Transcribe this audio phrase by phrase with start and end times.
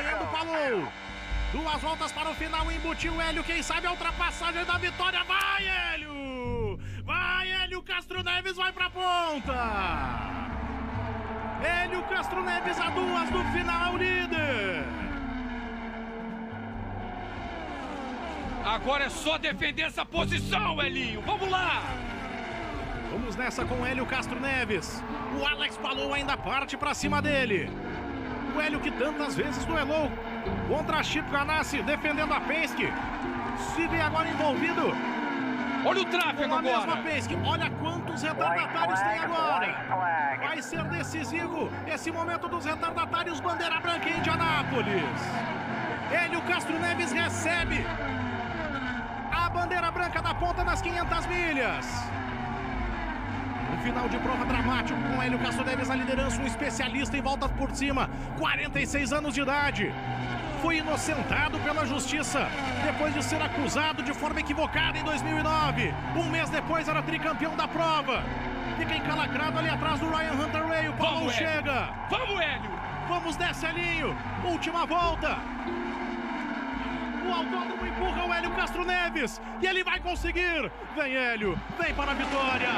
[0.00, 0.92] acompanhando o Palou.
[1.52, 5.22] Duas voltas para o final, embutiu o Hélio, quem sabe a ultrapassagem da vitória.
[5.24, 6.78] Vai, Hélio!
[7.04, 9.52] Vai, Hélio Castro Neves vai pra ponta!
[11.62, 14.84] Hélio Castro Neves a duas do final, líder!
[18.64, 21.20] Agora é só defender essa posição, Elinho.
[21.22, 21.82] Vamos lá!
[23.10, 25.02] Vamos nessa com Hélio Castro Neves.
[25.36, 27.68] O Alex Palou ainda parte para cima dele.
[28.54, 30.10] O Hélio que tantas vezes duelou
[30.68, 32.92] contra Chico Ganassi, defendendo a Penske.
[33.74, 34.92] Se vê agora envolvido.
[35.84, 36.62] Olha o tráfego agora.
[36.62, 37.38] mesma Penske.
[37.44, 40.38] Olha quantos retardatários tem agora.
[40.40, 43.40] Vai ser decisivo esse momento dos retardatários.
[43.40, 45.04] Bandeira branca em Indianápolis.
[46.12, 47.86] Hélio Castro Neves recebe
[49.30, 51.86] a bandeira branca da ponta nas 500 milhas.
[53.82, 57.70] Final de prova dramático com Hélio Castro Neves na liderança, um especialista em voltas por
[57.74, 59.92] cima, 46 anos de idade.
[60.60, 62.46] Foi inocentado pela justiça
[62.84, 65.94] depois de ser acusado de forma equivocada em 2009.
[66.14, 68.22] Um mês depois era tricampeão da prova.
[68.76, 70.88] Fica encalacrado ali atrás do Ryan Hunter Ray.
[70.88, 71.72] O Paulo Vamos, chega.
[71.72, 71.94] Hélio.
[72.10, 72.70] Vamos, Hélio.
[73.08, 74.16] Vamos nessa, Elinho.
[74.44, 75.38] Última volta.
[77.26, 79.40] O autódromo empurra o Hélio Castro Neves.
[79.62, 80.70] E ele vai conseguir.
[80.94, 81.58] Vem, Hélio.
[81.78, 82.68] Vem para a vitória.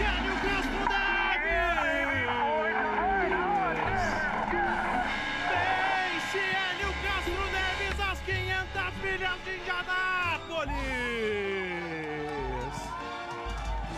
[0.00, 2.28] Hélio Castro Neves.
[5.48, 10.72] Vence Hélio Castro Neves às 500 milhas de Indianápolis.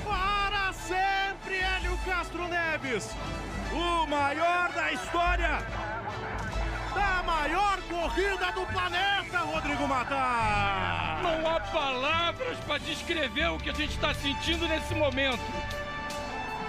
[0.05, 3.05] Para sempre, Hélio Castro Neves.
[3.73, 5.59] O maior da história
[6.95, 11.21] da maior corrida do planeta, Rodrigo Matar.
[11.23, 15.41] Não há palavras para descrever o que a gente está sentindo nesse momento.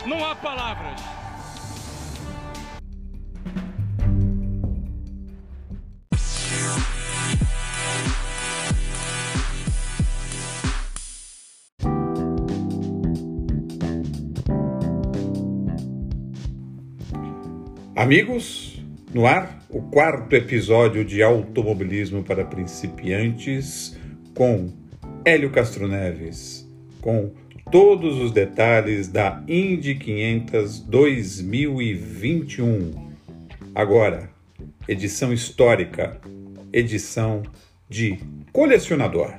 [0.06, 1.02] Não há palavras.
[17.96, 18.65] Amigos,
[19.16, 23.98] no ar, o quarto episódio de Automobilismo para Principiantes
[24.36, 24.74] com
[25.24, 27.32] Hélio Castro Neves, com
[27.72, 33.16] todos os detalhes da Indy 500 2021.
[33.74, 34.30] Agora,
[34.86, 36.20] edição histórica,
[36.74, 37.42] edição
[37.88, 38.20] de
[38.52, 39.34] colecionador.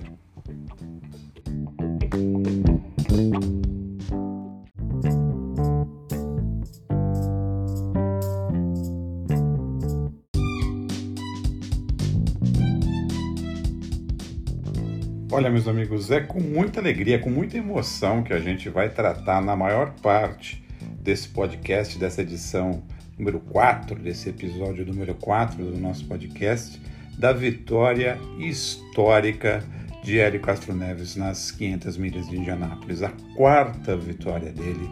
[15.36, 19.42] Olha, meus amigos, é com muita alegria, com muita emoção que a gente vai tratar
[19.42, 20.64] na maior parte
[21.02, 22.82] desse podcast, dessa edição
[23.18, 26.80] número 4, desse episódio número 4 do nosso podcast,
[27.18, 29.62] da vitória histórica
[30.02, 34.88] de Hélio Castro Neves nas 500 milhas de Indianápolis, a quarta vitória dele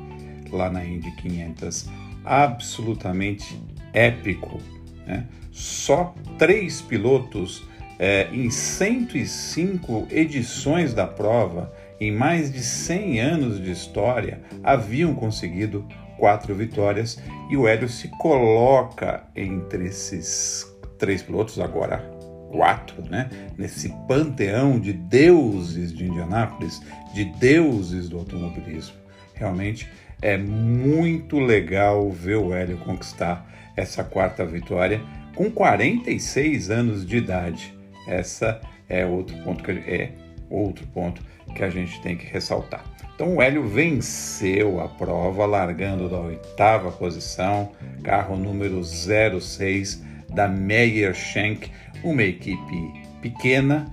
[0.50, 1.88] lá na Indy 500,
[2.22, 3.58] absolutamente
[3.94, 4.60] épico.
[5.06, 5.26] Né?
[5.50, 7.66] Só três pilotos
[7.98, 15.86] é, em 105 edições da prova, em mais de 100 anos de história, haviam conseguido
[16.18, 20.66] quatro vitórias e o Hélio se coloca entre esses
[20.98, 21.98] três pilotos, agora
[22.50, 23.28] quatro, né?
[23.58, 26.80] Nesse panteão de deuses de Indianápolis,
[27.12, 28.94] de deuses do automobilismo.
[29.34, 29.90] Realmente
[30.22, 33.44] é muito legal ver o Hélio conquistar
[33.76, 35.00] essa quarta vitória
[35.34, 37.73] com 46 anos de idade.
[38.06, 40.12] Essa é outro ponto que é
[40.50, 41.22] outro ponto
[41.54, 42.84] que a gente tem que ressaltar.
[43.14, 47.70] Então o Hélio venceu a prova largando da oitava posição,
[48.02, 51.70] carro número 06 da Meyer Shank,
[52.02, 53.86] uma equipe pequena,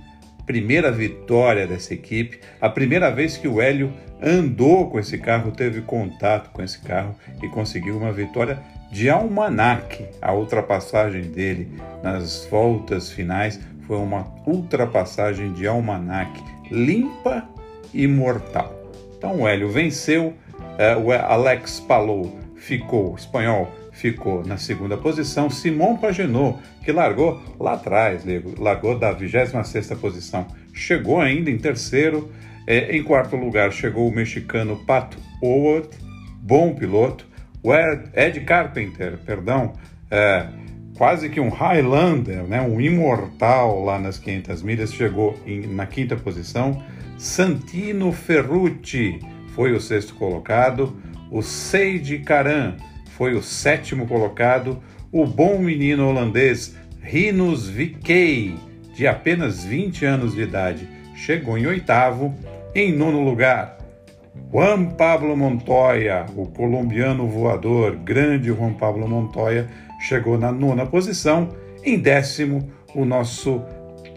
[0.44, 5.82] primeira vitória dessa equipe, a primeira vez que o Hélio andou com esse carro, teve
[5.82, 8.58] contato com esse carro e conseguiu uma vitória
[8.90, 10.04] de almanac.
[10.20, 11.72] A ultrapassagem dele
[12.02, 16.30] nas voltas finais foi uma ultrapassagem de almanac
[16.70, 17.48] limpa
[17.92, 18.74] e mortal.
[19.16, 25.96] Então o Hélio venceu, uh, o Alex Palou ficou, espanhol, ficou na segunda posição, Simon
[25.96, 28.24] Pagenaud, que largou lá atrás,
[28.58, 32.32] largou da 26ª posição, chegou ainda em terceiro,
[32.66, 35.88] eh, em quarto lugar chegou o mexicano Pat Howard,
[36.40, 37.26] bom piloto,
[37.62, 39.74] o Ed Carpenter, perdão,
[40.10, 40.46] eh,
[40.96, 46.16] quase que um Highlander, né, um imortal lá nas 500 milhas, chegou em, na quinta
[46.16, 46.82] posição.
[47.16, 49.18] Santino Ferrucci
[49.54, 50.96] foi o sexto colocado.
[51.30, 52.76] O Seiji Karan
[53.16, 54.82] foi o sétimo colocado.
[55.10, 58.54] o bom menino holandês Rinus Vickey,
[58.94, 62.34] de apenas 20 anos de idade, chegou em oitavo.
[62.74, 63.76] Em nono lugar,
[64.50, 69.68] Juan Pablo Montoya, o colombiano voador, grande Juan Pablo Montoya,
[70.02, 71.48] chegou na nona posição.
[71.84, 73.62] Em décimo, o nosso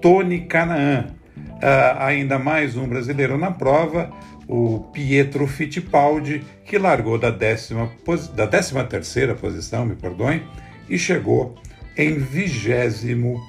[0.01, 1.07] Tony Canaan.
[1.37, 4.11] Uh, ainda mais um brasileiro na prova,
[4.47, 7.89] o Pietro Fittipaldi, que largou da décima,
[8.35, 10.43] da décima terceira posição, me perdoem,
[10.89, 11.55] e chegou
[11.97, 13.41] em vigésimo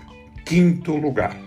[0.45, 1.46] quinto lugar.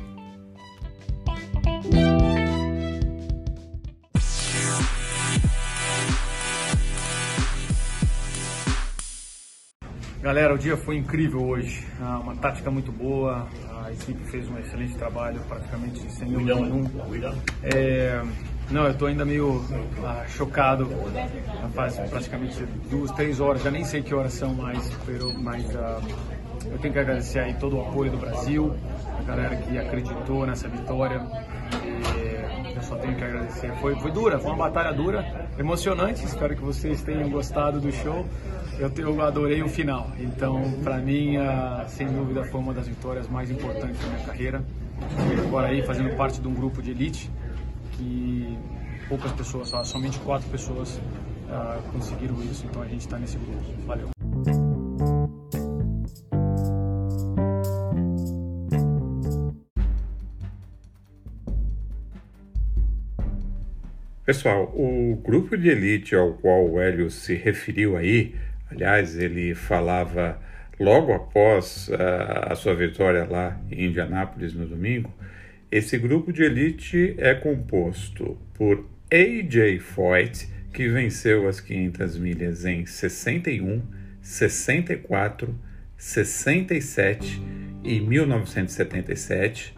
[10.21, 11.87] Galera, o dia foi incrível hoje.
[12.01, 13.47] Ah, uma tática muito boa.
[13.85, 16.91] A equipe fez um excelente trabalho, praticamente sem erro nenhum.
[17.63, 18.21] É,
[18.69, 19.63] não, eu estou ainda meio
[20.03, 20.89] ah, chocado.
[21.73, 24.91] Faz praticamente duas, três horas, já nem sei que horas são mais,
[25.41, 26.01] mas ah,
[26.65, 28.75] eu tenho que agradecer aí todo o apoio do Brasil,
[29.17, 31.21] a galera que acreditou nessa vitória.
[31.85, 33.73] E eu só tenho que agradecer.
[33.75, 36.25] Foi, foi dura, foi uma batalha dura, emocionante.
[36.25, 38.25] Espero que vocês tenham gostado do show
[38.79, 40.09] eu, eu adorei o final.
[40.17, 41.35] Então, para mim,
[41.87, 44.63] sem dúvida, foi uma das vitórias mais importantes da minha carreira.
[45.35, 47.29] E agora aí, fazendo parte de um grupo de elite
[47.91, 48.57] que
[49.09, 52.65] poucas pessoas, somente quatro pessoas uh, conseguiram isso.
[52.69, 53.63] Então, a gente está nesse grupo.
[53.85, 54.09] Valeu.
[64.25, 68.35] Pessoal, o grupo de elite ao qual o Hélio se referiu aí
[68.69, 70.39] Aliás, ele falava
[70.79, 75.13] logo após a, a sua vitória lá em Indianápolis no domingo.
[75.71, 82.85] Esse grupo de elite é composto por AJ Foyt, que venceu as 500 milhas em
[82.85, 83.81] 61,
[84.21, 85.55] 64,
[85.97, 87.41] 67
[87.83, 89.75] e 1977,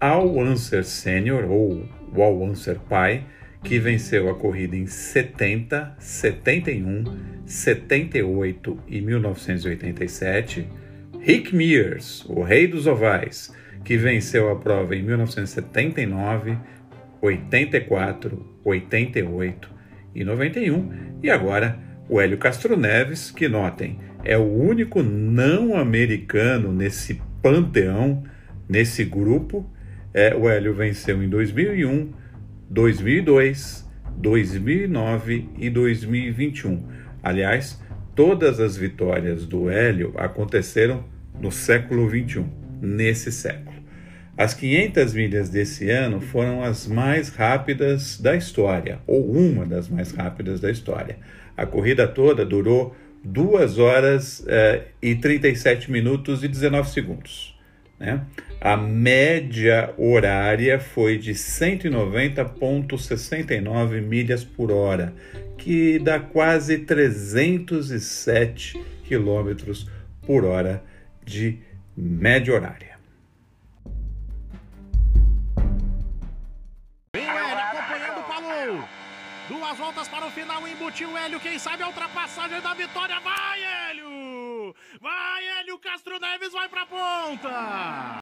[0.00, 3.24] Al Unser Senior ou Al Unser Pai,
[3.62, 7.04] que venceu a corrida em 70, 71,
[7.46, 10.66] 78 e 1987.
[11.20, 13.52] Rick Mears, o rei dos ovais,
[13.84, 16.58] que venceu a prova em 1979,
[17.22, 19.70] 84, 88
[20.14, 20.92] e 91.
[21.22, 21.78] E agora
[22.08, 28.24] o Hélio Castro Neves, que notem, é o único não americano nesse panteão,
[28.68, 29.68] nesse grupo.
[30.12, 32.12] É, o Hélio venceu em 2001,
[32.68, 36.95] 2002, 2009 e 2021.
[37.26, 37.76] Aliás,
[38.14, 41.04] todas as vitórias do Hélio aconteceram
[41.40, 42.48] no século 21,
[42.80, 43.74] nesse século.
[44.38, 50.12] As 500 milhas desse ano foram as mais rápidas da história, ou uma das mais
[50.12, 51.18] rápidas da história.
[51.56, 52.94] A corrida toda durou
[53.24, 57.55] 2 horas eh, e 37 minutos e 19 segundos.
[57.98, 58.20] Né?
[58.60, 65.14] A média horária foi de 190,69 milhas por hora,
[65.56, 69.90] que dá quase 307 quilômetros
[70.26, 70.84] por hora
[71.24, 71.58] de
[71.96, 72.98] média horária.
[77.14, 78.84] Vem o Hélio acompanhando o Palou.
[79.48, 81.40] Duas voltas para o final, embutiu o Hélio.
[81.40, 83.18] Quem sabe a ultrapassagem da vitória?
[83.20, 83.95] Vai, Hélio!
[85.00, 88.20] Vai, Hélio Castro Neves vai para a ponta!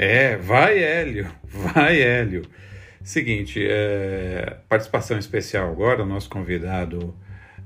[0.00, 2.42] É, vai Hélio, vai Hélio.
[3.02, 7.16] Seguinte, é, participação especial agora, o nosso convidado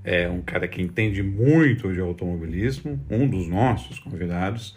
[0.05, 4.75] é um cara que entende muito de automobilismo, um dos nossos convidados,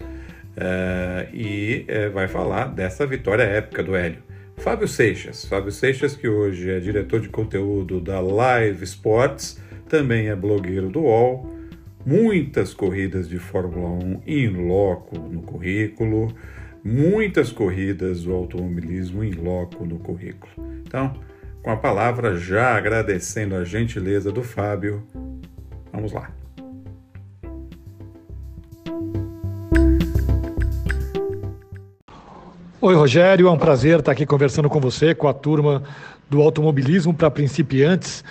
[0.58, 4.24] é, e é, vai falar dessa vitória épica do Hélio.
[4.58, 10.36] Fábio Seixas, Fábio Seixas que hoje é diretor de conteúdo da Live Sports, também é
[10.36, 11.54] blogueiro do UOL,
[12.06, 16.34] muitas corridas de Fórmula 1 em loco no currículo,
[16.84, 20.52] muitas corridas do automobilismo em loco no currículo.
[20.86, 21.14] Então,
[21.62, 25.04] com a palavra, já agradecendo a gentileza do Fábio,
[25.92, 26.32] vamos lá.
[32.86, 35.82] Oi, Rogério, é um prazer estar aqui conversando com você, com a turma
[36.30, 38.24] do automobilismo para principiantes.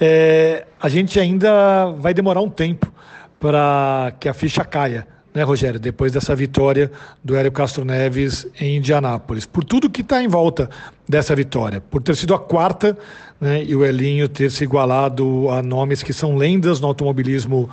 [0.00, 2.90] É, a gente ainda vai demorar um tempo
[3.38, 6.90] para que a ficha caia né, Rogério, depois dessa vitória
[7.22, 10.70] do Hélio Castro Neves em Indianápolis, por tudo que está em volta
[11.06, 12.96] dessa vitória, por ter sido a quarta
[13.38, 17.68] né, e o Elinho ter se igualado a nomes que são lendas no automobilismo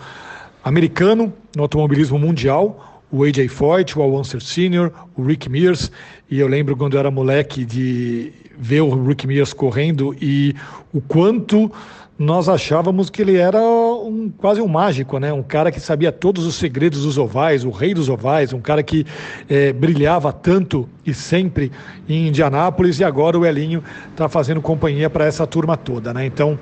[0.66, 2.95] americano, no automobilismo mundial.
[3.16, 5.90] O AJ Foyt, o Al Unser Sr., o Rick Mears,
[6.30, 10.54] e eu lembro quando eu era moleque de ver o Rick Mears correndo e
[10.94, 11.72] o quanto
[12.20, 15.32] nós achávamos que ele era um, quase um mágico, né?
[15.32, 18.84] um cara que sabia todos os segredos dos ovais, o rei dos ovais, um cara
[18.84, 19.06] que
[19.50, 21.72] é, brilhava tanto e sempre
[22.08, 23.82] em Indianápolis, e agora o Elinho
[24.12, 26.14] está fazendo companhia para essa turma toda.
[26.14, 26.26] Né?
[26.26, 26.60] Então,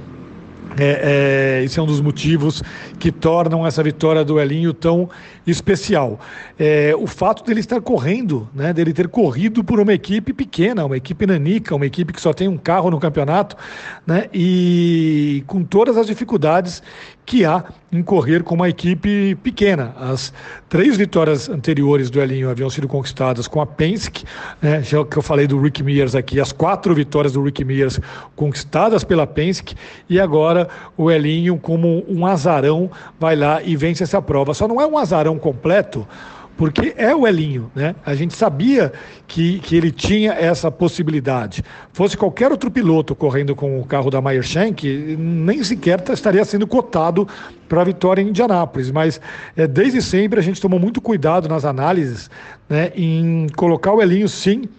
[0.77, 2.63] é, é, esse é um dos motivos
[2.99, 5.09] que tornam essa vitória do Elinho tão
[5.45, 6.19] especial.
[6.57, 10.97] É, o fato dele estar correndo, né, dele ter corrido por uma equipe pequena, uma
[10.97, 13.55] equipe nanica, uma equipe que só tem um carro no campeonato,
[14.05, 16.81] né, e com todas as dificuldades
[17.25, 19.95] que há em correr com uma equipe pequena.
[19.99, 20.33] As
[20.67, 24.25] três vitórias anteriores do Elinho haviam sido conquistadas com a Penske,
[24.61, 27.99] né, já que eu falei do Rick Mears aqui, as quatro vitórias do Rick Mears
[28.35, 29.75] conquistadas pela Penske,
[30.09, 32.89] e agora o Elinho, como um azarão,
[33.19, 34.53] vai lá e vence essa prova.
[34.53, 36.07] Só não é um azarão completo,
[36.55, 37.95] porque é o Elinho, né?
[38.05, 38.93] A gente sabia
[39.27, 41.63] que, que ele tinha essa possibilidade.
[41.91, 46.67] Fosse qualquer outro piloto correndo com o carro da Meyer Shank, nem sequer estaria sendo
[46.67, 47.27] cotado
[47.67, 48.91] para a vitória em Indianápolis.
[48.91, 49.19] Mas
[49.57, 52.29] é, desde sempre a gente tomou muito cuidado nas análises
[52.69, 54.69] né, em colocar o Elinho, sim,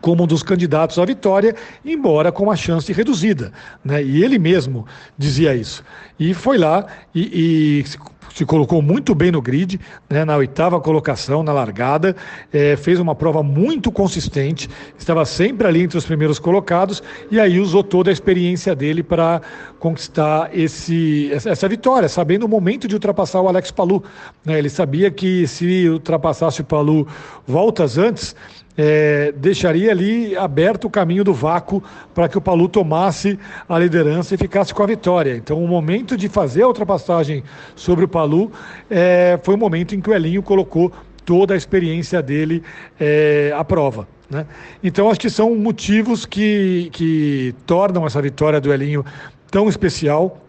[0.00, 1.54] como um dos candidatos à vitória,
[1.84, 3.52] embora com uma chance reduzida.
[3.82, 4.02] Né?
[4.02, 5.82] E ele mesmo dizia isso.
[6.18, 7.84] E foi lá e, e
[8.34, 12.16] se colocou muito bem no grid, né, na oitava colocação, na largada,
[12.52, 14.68] é, fez uma prova muito consistente,
[14.98, 19.40] estava sempre ali entre os primeiros colocados e aí usou toda a experiência dele para
[19.78, 24.02] conquistar esse, essa vitória, sabendo o momento de ultrapassar o Alex Palu.
[24.44, 27.06] Né, ele sabia que se ultrapassasse o Palu
[27.46, 28.36] voltas antes,
[28.82, 31.82] é, deixaria ali aberto o caminho do vácuo
[32.14, 35.36] para que o Palu tomasse a liderança e ficasse com a vitória.
[35.36, 37.44] Então, o momento de fazer a ultrapassagem
[37.76, 38.50] sobre o Palu
[38.88, 40.90] é, foi o momento em que o Elinho colocou
[41.26, 42.62] toda a experiência dele
[42.98, 44.08] é, à prova.
[44.30, 44.46] Né?
[44.82, 49.04] Então, acho que são motivos que, que tornam essa vitória do Elinho
[49.50, 50.40] tão especial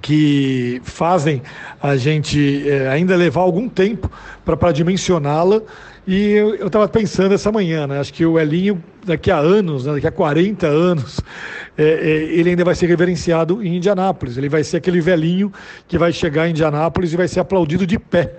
[0.00, 1.40] que fazem
[1.80, 4.10] a gente é, ainda levar algum tempo
[4.44, 5.62] para dimensioná-la
[6.06, 8.00] e eu estava pensando essa manhã, né?
[8.00, 9.94] Acho que o Elinho, daqui a anos, né?
[9.94, 11.20] daqui a 40 anos,
[11.78, 14.36] é, é, ele ainda vai ser reverenciado em Indianápolis.
[14.36, 15.52] Ele vai ser aquele velhinho
[15.86, 18.34] que vai chegar em Indianápolis e vai ser aplaudido de pé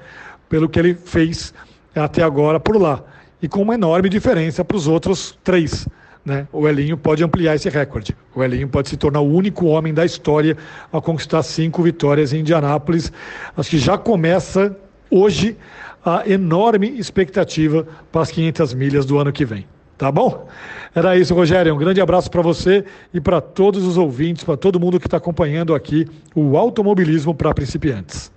[0.49, 1.53] pelo que ele fez
[1.95, 3.01] até agora por lá.
[3.41, 5.87] E com uma enorme diferença para os outros três.
[6.25, 6.47] Né?
[6.51, 8.15] O Elinho pode ampliar esse recorde.
[8.35, 10.57] O Elinho pode se tornar o único homem da história
[10.91, 13.11] a conquistar cinco vitórias em Indianápolis.
[13.55, 14.75] Acho que já começa
[15.09, 15.57] hoje
[16.05, 19.65] a enorme expectativa para as 500 milhas do ano que vem.
[19.97, 20.47] Tá bom?
[20.93, 21.73] Era isso, Rogério.
[21.73, 22.83] Um grande abraço para você
[23.13, 26.05] e para todos os ouvintes, para todo mundo que está acompanhando aqui
[26.35, 28.31] o automobilismo para principiantes.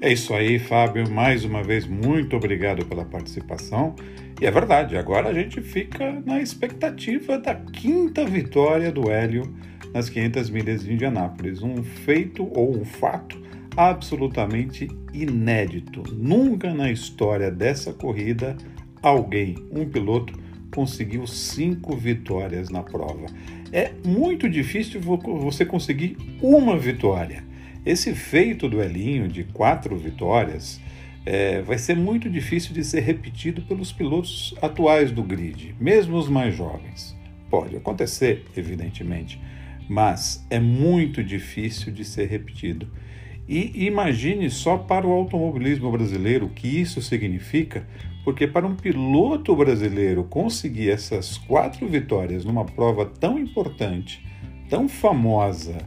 [0.00, 1.10] É isso aí, Fábio.
[1.10, 3.94] Mais uma vez, muito obrigado pela participação.
[4.40, 9.52] E é verdade, agora a gente fica na expectativa da quinta vitória do Hélio
[9.92, 11.62] nas 500 milhas de Indianápolis.
[11.62, 13.40] Um feito ou um fato
[13.76, 16.02] absolutamente inédito.
[16.12, 18.56] Nunca na história dessa corrida
[19.02, 20.38] alguém, um piloto,
[20.74, 23.26] conseguiu cinco vitórias na prova.
[23.72, 27.44] É muito difícil você conseguir uma vitória.
[27.84, 30.80] Esse feito do Elinho de quatro vitórias
[31.24, 36.28] é, vai ser muito difícil de ser repetido pelos pilotos atuais do grid, mesmo os
[36.28, 37.16] mais jovens.
[37.50, 39.40] Pode acontecer, evidentemente,
[39.88, 42.88] mas é muito difícil de ser repetido.
[43.48, 47.86] E imagine só para o automobilismo brasileiro o que isso significa,
[48.22, 54.22] porque para um piloto brasileiro conseguir essas quatro vitórias numa prova tão importante,
[54.68, 55.78] tão famosa,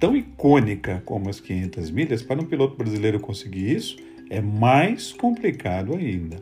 [0.00, 3.96] tão icônica como as 500 milhas, para um piloto brasileiro conseguir isso
[4.28, 6.36] é mais complicado ainda.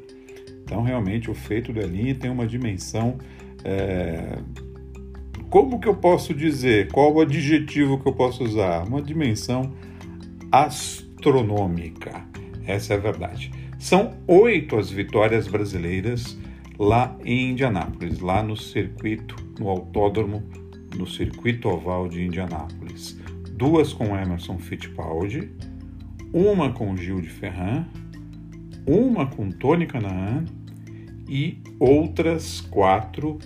[0.65, 3.19] Então, realmente, o feito do Elinho tem uma dimensão
[3.65, 4.39] é,
[5.51, 6.91] como que eu posso dizer?
[6.91, 8.87] Qual o adjetivo que eu posso usar?
[8.87, 9.73] Uma dimensão
[10.51, 12.25] astronômica.
[12.67, 13.51] Essa é a verdade.
[13.79, 16.37] São oito as vitórias brasileiras
[16.79, 20.43] lá em Indianápolis, lá no circuito, no autódromo,
[20.97, 23.19] no circuito oval de Indianápolis.
[23.53, 25.51] Duas com Emerson Fittipaldi,
[26.33, 27.87] uma com Gil de Ferran,
[28.87, 30.45] uma com Tony Canaan
[31.29, 33.39] e outras quatro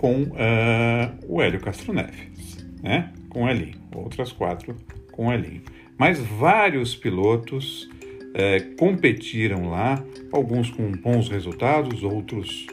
[0.00, 3.12] com uh, o Hélio Castro Neves, né?
[3.28, 4.74] com Elinho, outras quatro
[5.12, 5.60] com Elinho.
[5.98, 10.02] Mas vários pilotos uh, competiram lá,
[10.32, 12.66] alguns com bons resultados, outros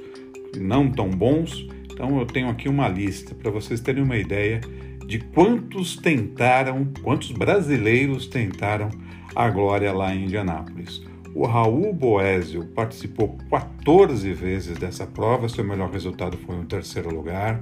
[0.56, 1.68] não tão bons.
[1.92, 4.62] Então eu tenho aqui uma lista para vocês terem uma ideia
[5.06, 8.90] de quantos tentaram, quantos brasileiros tentaram
[9.36, 11.04] a glória lá em Indianápolis.
[11.36, 17.62] O Raul Boésio participou 14 vezes dessa prova, seu melhor resultado foi um terceiro lugar.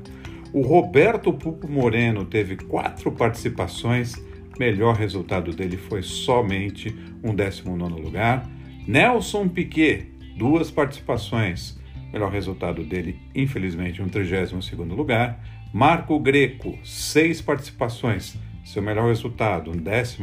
[0.53, 4.13] O Roberto Pupo Moreno teve quatro participações,
[4.57, 8.49] melhor resultado dele foi somente um 19 lugar.
[8.87, 10.07] Nelson Piquet,
[10.37, 11.77] duas participações,
[12.13, 14.63] melhor resultado dele, infelizmente, um 32
[14.95, 15.43] lugar.
[15.73, 20.21] Marco Greco, seis participações, seu melhor resultado, um 14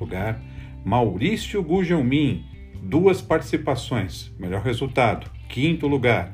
[0.00, 0.40] lugar.
[0.82, 2.44] Maurício Gugelmin,
[2.84, 6.30] duas participações, melhor resultado, quinto lugar.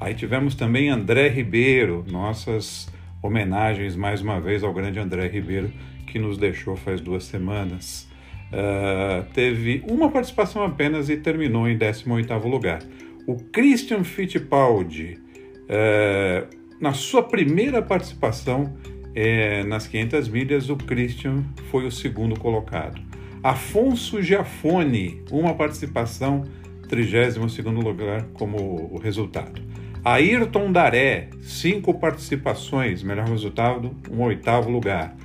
[0.00, 2.92] Aí tivemos também André Ribeiro, nossas
[3.22, 5.72] homenagens mais uma vez ao grande André Ribeiro,
[6.06, 8.08] que nos deixou faz duas semanas.
[8.48, 12.80] Uh, teve uma participação apenas e terminou em 18º lugar.
[13.26, 15.18] O Christian Fittipaldi,
[15.64, 23.07] uh, na sua primeira participação uh, nas 500 milhas, o Christian foi o segundo colocado.
[23.48, 26.44] Afonso Giafone, uma participação,
[26.86, 29.62] 32 lugar como resultado.
[30.04, 35.16] Ayrton Daré, cinco participações, melhor resultado, um oitavo lugar.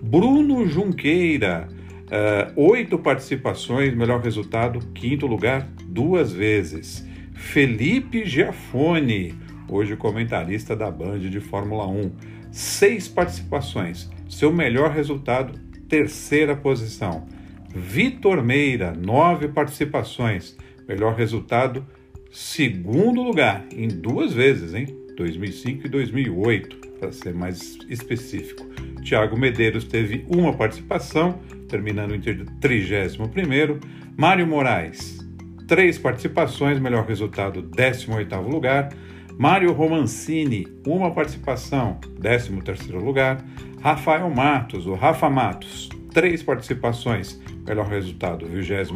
[0.00, 1.66] Bruno Junqueira,
[2.06, 7.04] uh, oito participações, melhor resultado, quinto lugar, duas vezes.
[7.34, 9.34] Felipe Giafone,
[9.68, 12.12] hoje comentarista da Band de Fórmula 1,
[12.52, 15.58] seis participações, seu melhor resultado,
[15.88, 17.26] terceira posição.
[17.74, 20.56] Vitor Meira, nove participações.
[20.86, 21.86] Melhor resultado,
[22.30, 24.86] segundo lugar, em duas vezes, hein?
[25.16, 28.66] 2005 e 2008, para ser mais específico.
[29.02, 32.20] Tiago Medeiros teve uma participação, terminando em
[32.60, 33.80] 31.
[34.16, 35.18] Mário Moraes,
[35.66, 38.90] três participações, melhor resultado, 18 lugar.
[39.38, 42.52] Mário Romancini, uma participação, 13
[42.92, 43.42] lugar.
[43.80, 48.90] Rafael Matos, o Rafa Matos, três participações, melhor resultado, 22.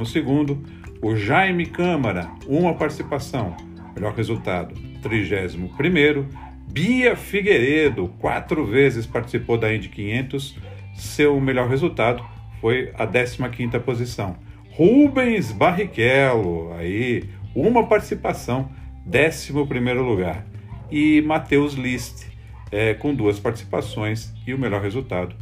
[1.02, 3.56] O Jaime Câmara, uma participação,
[3.94, 6.26] melhor resultado, 31.
[6.68, 10.58] Bia Figueiredo, quatro vezes participou da Indy 500,
[10.94, 12.24] seu melhor resultado
[12.60, 14.36] foi a 15 posição.
[14.70, 17.24] Rubens Barrichello, aí,
[17.54, 18.70] uma participação,
[19.06, 19.52] 11
[19.94, 20.44] lugar.
[20.90, 22.26] E Matheus List,
[22.70, 25.34] é, com duas participações e o melhor resultado,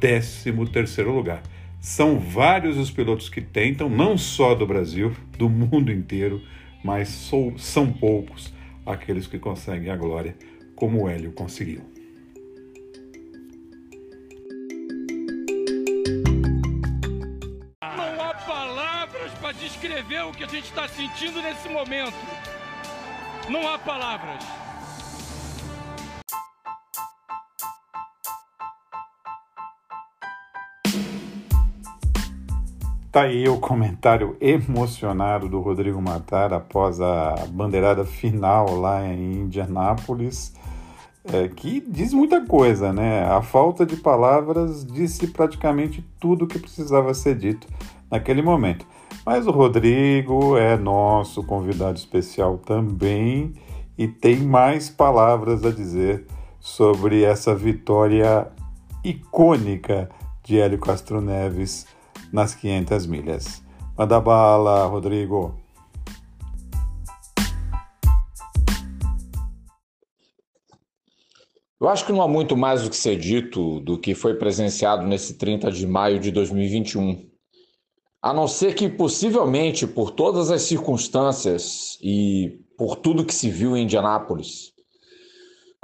[0.00, 0.50] 13
[1.02, 1.42] lugar.
[1.80, 6.42] São vários os pilotos que tentam, não só do Brasil, do mundo inteiro,
[6.82, 8.52] mas sou, são poucos
[8.84, 10.36] aqueles que conseguem a glória,
[10.74, 11.82] como o Hélio conseguiu.
[17.82, 22.16] Não há palavras para descrever o que a gente está sentindo nesse momento.
[23.48, 24.65] Não há palavras.
[33.16, 40.52] Tá aí o comentário emocionado do Rodrigo Matar após a bandeirada final lá em Indianápolis,
[41.24, 43.24] é, que diz muita coisa, né?
[43.24, 47.66] A falta de palavras disse praticamente tudo o que precisava ser dito
[48.10, 48.86] naquele momento.
[49.24, 53.54] Mas o Rodrigo é nosso convidado especial também
[53.96, 56.26] e tem mais palavras a dizer
[56.60, 58.46] sobre essa vitória
[59.02, 60.10] icônica
[60.44, 61.95] de Hélio Castro Neves
[62.36, 63.62] nas 500 milhas.
[63.96, 65.58] Manda bala, Rodrigo.
[71.80, 75.06] Eu acho que não há muito mais o que ser dito do que foi presenciado
[75.06, 77.26] nesse 30 de maio de 2021.
[78.20, 83.74] A não ser que, possivelmente, por todas as circunstâncias e por tudo que se viu
[83.74, 84.74] em Indianápolis,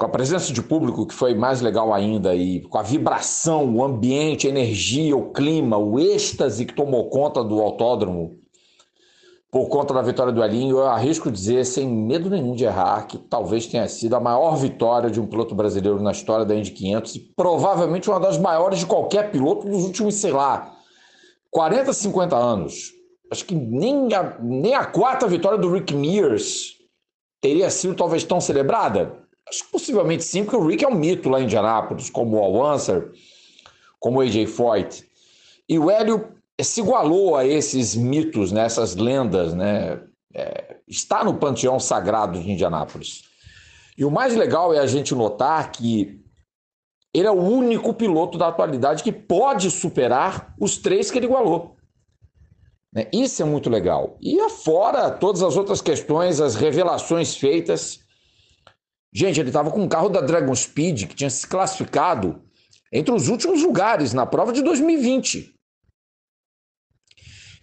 [0.03, 3.85] com a presença de público, que foi mais legal ainda, e com a vibração, o
[3.85, 8.37] ambiente, a energia, o clima, o êxtase que tomou conta do autódromo
[9.49, 13.17] por conta da vitória do Elinho, eu arrisco dizer, sem medo nenhum de errar, que
[13.17, 17.15] talvez tenha sido a maior vitória de um piloto brasileiro na história da Indy 500
[17.15, 20.75] e provavelmente uma das maiores de qualquer piloto dos últimos, sei lá,
[21.49, 22.91] 40, 50 anos.
[23.31, 26.79] Acho que nem a, nem a quarta vitória do Rick Mears
[27.41, 29.22] teria sido talvez tão celebrada.
[29.49, 32.43] Acho que possivelmente sim, porque o Rick é um mito lá em Indianápolis, como o
[32.43, 33.13] Al Unser,
[33.99, 35.05] como o AJ Foyt.
[35.69, 40.01] E o Hélio se igualou a esses mitos, né, essas lendas, né?
[40.35, 43.23] É, está no panteão sagrado de Indianápolis.
[43.97, 46.21] E o mais legal é a gente notar que
[47.15, 51.77] ele é o único piloto da atualidade que pode superar os três que ele igualou.
[52.93, 53.07] Né?
[53.13, 54.17] Isso é muito legal.
[54.21, 58.01] E afora todas as outras questões, as revelações feitas
[59.13, 62.43] Gente, ele estava com um carro da Dragon Speed que tinha se classificado
[62.91, 65.55] entre os últimos lugares na prova de 2020.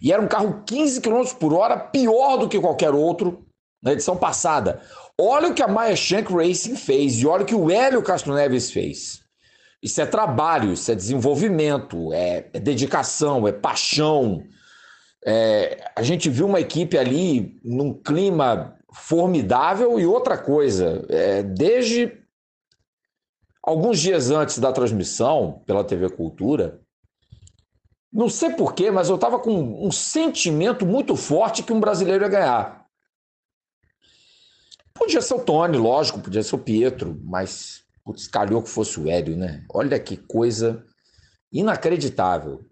[0.00, 3.46] E era um carro 15 km por hora, pior do que qualquer outro
[3.82, 4.80] na edição passada.
[5.18, 8.34] Olha o que a Maya Shank Racing fez e olha o que o Hélio Castro
[8.34, 9.20] Neves fez.
[9.82, 14.42] Isso é trabalho, isso é desenvolvimento, é, é dedicação, é paixão.
[15.24, 22.18] É, a gente viu uma equipe ali num clima formidável e outra coisa, é, desde
[23.62, 26.80] alguns dias antes da transmissão pela TV Cultura,
[28.12, 32.28] não sei porquê, mas eu estava com um sentimento muito forte que um brasileiro ia
[32.28, 32.86] ganhar.
[34.92, 39.08] Podia ser o Tony, lógico, podia ser o Pietro, mas putz, calhou que fosse o
[39.08, 39.64] Hélio, né?
[39.72, 40.84] Olha que coisa
[41.52, 42.68] inacreditável.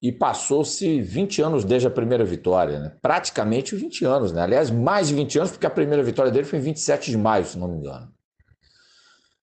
[0.00, 2.92] E passou-se 20 anos desde a primeira vitória, né?
[3.02, 4.42] praticamente 20 anos, né?
[4.42, 7.44] Aliás, mais de 20 anos, porque a primeira vitória dele foi em 27 de maio,
[7.44, 8.08] se não me engano.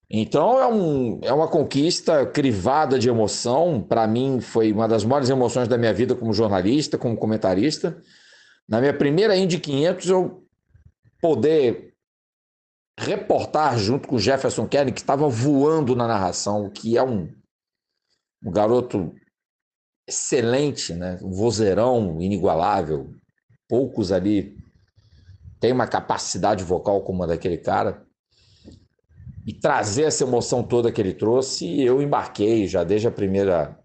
[0.08, 3.82] Então é, um, é uma conquista crivada de emoção.
[3.82, 8.00] Para mim, foi uma das maiores emoções da minha vida como jornalista, como comentarista.
[8.68, 10.44] Na minha primeira Indy 500, eu
[11.20, 11.94] poder
[12.98, 17.28] reportar junto com o Jefferson Kennedy, que estava voando na narração, que é um,
[18.44, 19.12] um garoto
[20.06, 21.18] excelente, né?
[21.22, 23.10] um vozeirão inigualável.
[23.68, 24.56] Poucos ali
[25.60, 28.04] têm uma capacidade vocal como a daquele cara.
[29.46, 33.78] E trazer essa emoção toda que ele trouxe, eu embarquei já desde a primeira.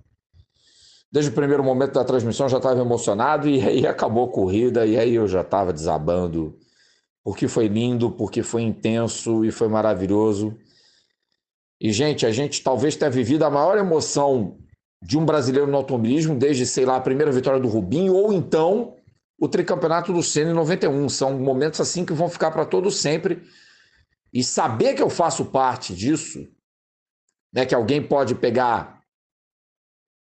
[1.12, 4.98] Desde o primeiro momento da transmissão já estava emocionado e aí acabou a corrida e
[4.98, 6.58] aí eu já estava desabando
[7.24, 10.58] porque foi lindo, porque foi intenso e foi maravilhoso.
[11.80, 14.58] E, gente, a gente talvez tenha vivido a maior emoção
[15.02, 18.96] de um brasileiro no automobilismo desde, sei lá, a primeira vitória do Rubinho ou então
[19.40, 21.10] o tricampeonato do Senna em 91.
[21.10, 23.42] São momentos assim que vão ficar para todo sempre.
[24.32, 26.48] E saber que eu faço parte disso,
[27.52, 29.02] né, que alguém pode pegar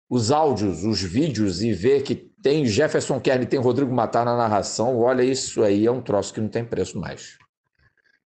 [0.08, 4.98] os áudios, os vídeos e ver que tem Jefferson Kern, tem Rodrigo Matar na narração.
[4.98, 7.38] Olha, isso aí é um troço que não tem preço mais.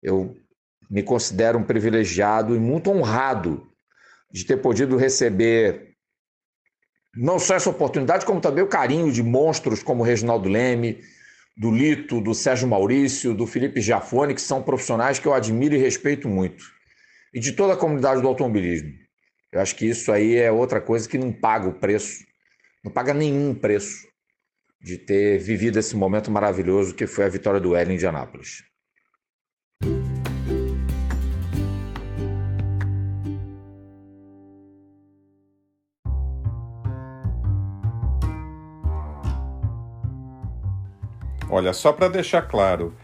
[0.01, 0.37] Eu
[0.89, 3.67] me considero um privilegiado e muito honrado
[4.31, 5.92] de ter podido receber
[7.15, 11.01] não só essa oportunidade, como também o carinho de monstros como Reginaldo Leme,
[11.57, 15.79] do Lito, do Sérgio Maurício, do Felipe Giafone, que são profissionais que eu admiro e
[15.79, 16.65] respeito muito.
[17.35, 18.93] E de toda a comunidade do automobilismo.
[19.53, 22.25] Eu acho que isso aí é outra coisa que não paga o preço
[22.85, 24.09] não paga nenhum preço
[24.81, 28.65] de ter vivido esse momento maravilhoso que foi a vitória do L em Indianápolis.
[41.55, 42.95] Olha, só para deixar claro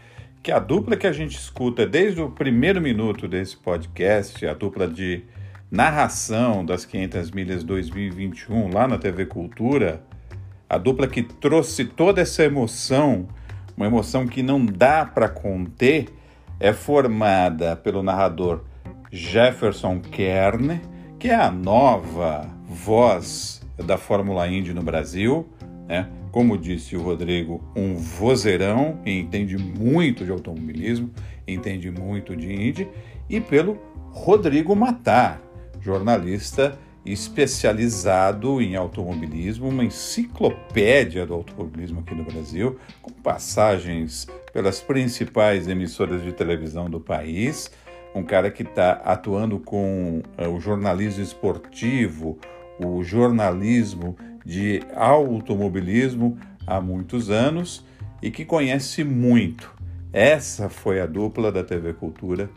[0.41, 4.87] que a dupla que a gente escuta desde o primeiro minuto desse podcast, a dupla
[4.87, 5.23] de
[5.69, 10.01] narração das 500 milhas 2021 lá na TV Cultura,
[10.67, 13.27] a dupla que trouxe toda essa emoção,
[13.77, 16.09] uma emoção que não dá para conter,
[16.59, 18.63] é formada pelo narrador
[19.11, 20.81] Jefferson Kern,
[21.19, 25.47] que é a nova voz da Fórmula Indy no Brasil,
[25.87, 26.09] né?
[26.31, 31.09] Como disse o Rodrigo, um vozeirão e entende muito de automobilismo,
[31.47, 32.87] entende muito de Indy,
[33.27, 33.79] e pelo
[34.11, 35.41] Rodrigo Matar,
[35.81, 45.67] jornalista especializado em automobilismo, uma enciclopédia do automobilismo aqui no Brasil, com passagens pelas principais
[45.67, 47.71] emissoras de televisão do país.
[48.13, 52.37] Um cara que está atuando com uh, o jornalismo esportivo,
[52.79, 54.15] o jornalismo
[54.49, 56.35] de automobilismo
[56.65, 57.85] há muitos anos
[58.19, 59.71] e que conhece muito.
[60.11, 62.49] Essa foi a dupla da TV Cultura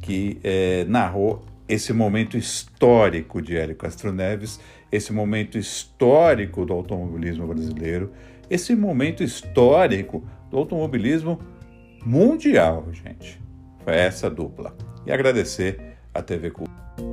[0.00, 4.60] que eh, narrou esse momento histórico de Hélio Castro Neves,
[4.92, 8.12] esse momento histórico do automobilismo brasileiro,
[8.48, 11.40] esse momento histórico do automobilismo
[12.04, 13.40] mundial, gente.
[13.82, 14.76] Foi essa dupla.
[15.04, 17.11] E agradecer a TV Cultura.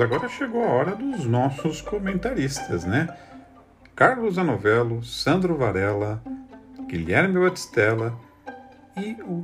[0.00, 3.08] Agora chegou a hora dos nossos comentaristas, né?
[3.94, 6.22] Carlos Anovello, Sandro Varela,
[6.86, 8.18] Guilherme Batistella
[8.96, 9.42] e o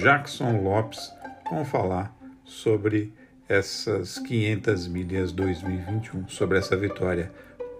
[0.00, 1.12] Jackson Lopes
[1.50, 2.14] vão falar
[2.44, 3.14] sobre
[3.48, 7.32] essas 500 milhas 2021, sobre essa vitória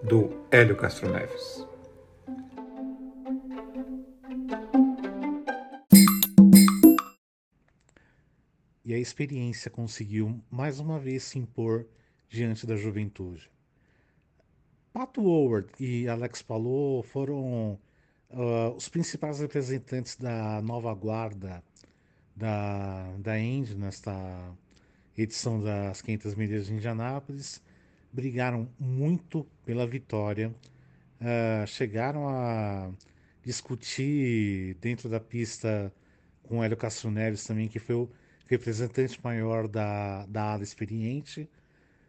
[0.03, 1.65] do Hélio Castro Neves.
[8.85, 11.87] e a experiência conseguiu mais uma vez se impor
[12.35, 13.49] diante da juventude.
[14.91, 17.79] Pato Howard e Alex Palou foram
[18.29, 21.63] uh, os principais representantes da nova guarda
[22.35, 24.13] da, da Indy nesta
[25.17, 27.61] edição das 500 milhas de Indianápolis.
[28.11, 30.53] Brigaram muito pela vitória,
[31.21, 32.91] uh, chegaram a
[33.43, 35.91] discutir dentro da pista
[36.43, 38.09] com Hélio Castro Neves também, que foi o
[38.47, 41.49] representante maior da, da ala experiente.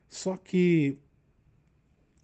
[0.08, 0.98] Só que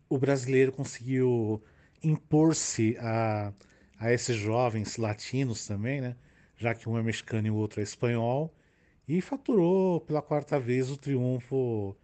[0.09, 1.63] o brasileiro conseguiu
[2.03, 3.53] impor-se a,
[3.99, 6.17] a esses jovens latinos também, né?
[6.57, 8.55] já que um é mexicano e o outro é espanhol,
[9.09, 11.97] e faturou pela quarta vez o triunfo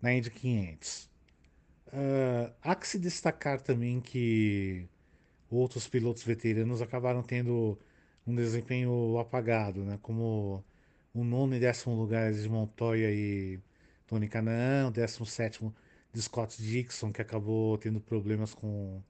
[0.00, 1.10] na Indy 500.
[1.88, 4.88] Uh, há que se destacar também que
[5.50, 7.78] outros pilotos veteranos acabaram tendo
[8.26, 9.98] um desempenho apagado, né?
[10.02, 10.64] como
[11.14, 13.60] o nono e décimo lugares de Montoya e
[14.06, 15.74] Tony Canaan, o décimo sétimo
[16.12, 19.02] de Scott Dixon, que acabou tendo problemas com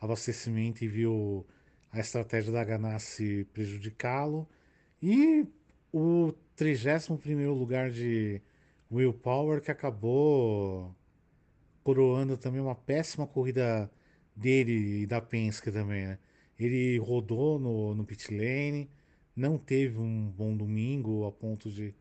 [0.00, 1.46] abastecimento e viu
[1.90, 4.48] a estratégia da Ganassi prejudicá-lo.
[5.02, 5.46] E
[5.92, 8.40] o 31 lugar de
[8.90, 10.94] Will Power, que acabou
[11.82, 13.90] coroando também uma péssima corrida
[14.36, 16.18] dele e da Penske também, né?
[16.58, 18.90] Ele rodou no, no pit lane,
[19.34, 21.94] não teve um bom domingo a ponto de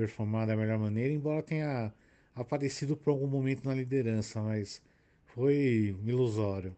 [0.00, 1.92] performar da melhor maneira, embora tenha
[2.34, 4.82] aparecido por algum momento na liderança, mas
[5.26, 6.74] foi ilusório.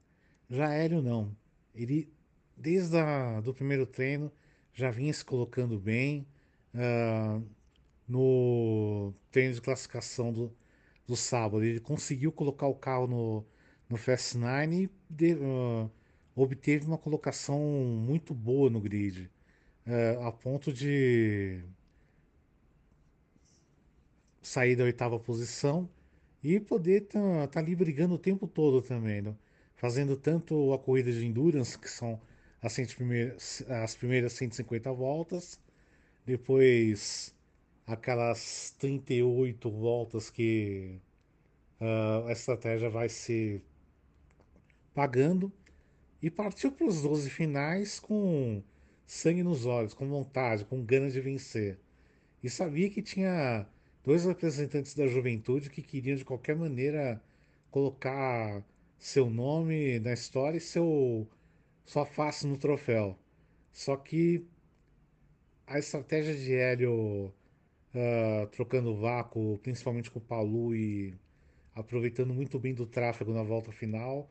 [0.50, 1.36] Já Hélio não.
[1.74, 2.12] Ele
[2.56, 4.30] desde o do primeiro treino
[4.74, 6.26] já vinha se colocando bem
[6.74, 7.42] uh,
[8.08, 10.52] no treino de classificação do,
[11.06, 11.64] do sábado.
[11.64, 13.46] Ele conseguiu colocar o carro no,
[13.88, 15.90] no Fast 9 e de, uh,
[16.34, 19.30] obteve uma colocação muito boa no grid,
[19.86, 21.62] uh, a ponto de
[24.42, 25.88] sair da oitava posição
[26.42, 29.34] e poder estar tá, tá ali brigando o tempo todo também, né?
[29.76, 32.20] fazendo tanto a corrida de endurance, que são
[32.60, 35.60] as, primeiras, as primeiras 150 voltas,
[36.24, 37.34] depois
[37.86, 41.00] aquelas 38 voltas que
[41.80, 43.60] uh, a estratégia vai se
[44.94, 45.52] pagando
[46.22, 48.62] e partiu para os 12 finais com
[49.04, 51.78] sangue nos olhos, com vontade, com ganas de vencer.
[52.42, 53.66] E sabia que tinha
[54.04, 57.22] dois representantes da juventude que queriam de qualquer maneira
[57.70, 58.62] colocar
[58.98, 61.26] seu nome na história e seu
[61.84, 63.16] só face no troféu.
[63.72, 64.44] Só que
[65.66, 67.32] a estratégia de Hélio
[67.94, 71.14] uh, trocando vácuo, principalmente com o Palu e
[71.74, 74.28] aproveitando muito bem do tráfego na volta final,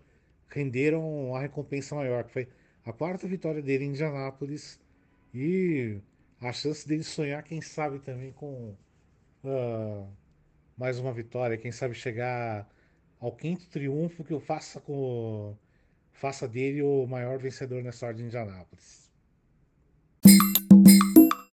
[0.48, 2.48] renderam a recompensa maior, que foi
[2.86, 4.80] a quarta vitória dele em Indianápolis
[5.34, 5.98] e
[6.40, 8.76] a chance dele sonhar, quem sabe, também com
[9.44, 10.08] uh,
[10.78, 12.68] mais uma vitória, quem sabe chegar
[13.20, 15.54] ao quinto triunfo que eu faça com
[16.14, 19.10] faça dele o maior vencedor na história de Indianápolis.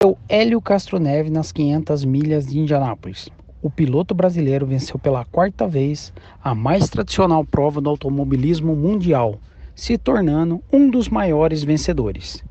[0.04, 3.30] O Hélio Castro Neve nas 500 milhas de Indianápolis.
[3.62, 9.40] O piloto brasileiro venceu pela quarta vez a mais tradicional prova do automobilismo mundial,
[9.76, 12.44] se tornando um dos maiores vencedores.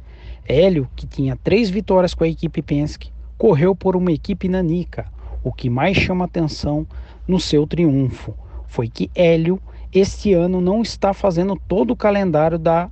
[0.47, 5.13] Hélio, que tinha três vitórias com a equipe Penske, correu por uma equipe nanica.
[5.45, 6.87] O que mais chama atenção
[7.29, 8.35] no seu triunfo
[8.67, 9.61] foi que Hélio
[9.93, 12.91] este ano não está fazendo todo o calendário da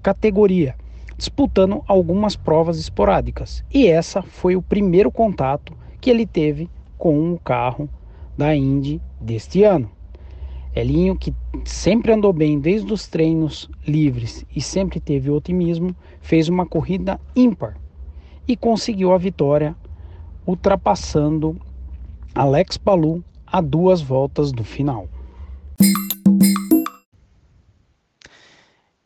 [0.00, 0.76] categoria,
[1.16, 3.64] disputando algumas provas esporádicas.
[3.74, 7.88] E essa foi o primeiro contato que ele teve com o carro
[8.36, 9.90] da Indy deste ano.
[10.76, 11.34] Elinho, que
[11.64, 17.76] sempre andou bem desde os treinos livres e sempre teve otimismo, fez uma corrida ímpar
[18.46, 19.74] e conseguiu a vitória,
[20.46, 21.58] ultrapassando
[22.38, 25.08] Alex Palu a duas voltas do final.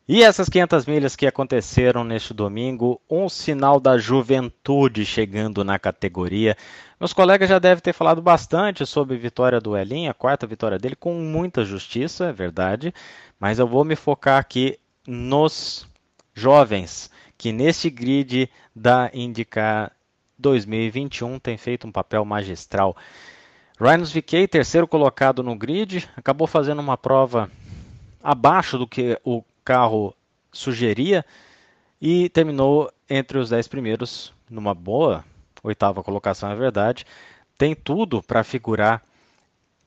[0.07, 6.55] E essas 500 milhas que aconteceram neste domingo, um sinal da juventude chegando na categoria.
[6.99, 10.77] Meus colegas já devem ter falado bastante sobre a vitória do Elinho, a quarta vitória
[10.77, 12.93] dele, com muita justiça, é verdade,
[13.39, 15.87] mas eu vou me focar aqui nos
[16.35, 19.91] jovens, que neste grid da IndyCar
[20.43, 22.95] 2021 tem feito um papel magistral.
[23.79, 27.49] Ryan VK, terceiro colocado no grid, acabou fazendo uma prova
[28.21, 30.13] abaixo do que o carro
[30.51, 31.25] sugeria
[31.99, 35.25] e terminou entre os 10 primeiros numa boa
[35.63, 37.05] oitava colocação, é verdade.
[37.57, 39.01] Tem tudo para figurar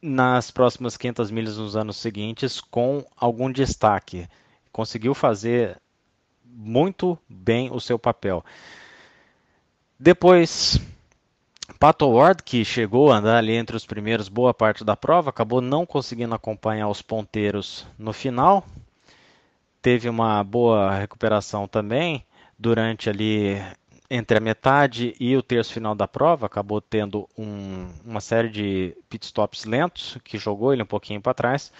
[0.00, 4.26] nas próximas 500 milhas nos anos seguintes com algum destaque.
[4.72, 5.80] Conseguiu fazer
[6.44, 8.42] muito bem o seu papel.
[9.98, 10.78] Depois
[11.78, 15.60] Pato Ward, que chegou a andar ali entre os primeiros boa parte da prova, acabou
[15.60, 18.64] não conseguindo acompanhar os ponteiros no final.
[19.80, 22.24] Teve uma boa recuperação também
[22.58, 23.56] durante ali
[24.10, 28.96] entre a metade e o terço final da prova, acabou tendo um, uma série de
[29.08, 31.72] pitstops lentos, que jogou ele um pouquinho para trás,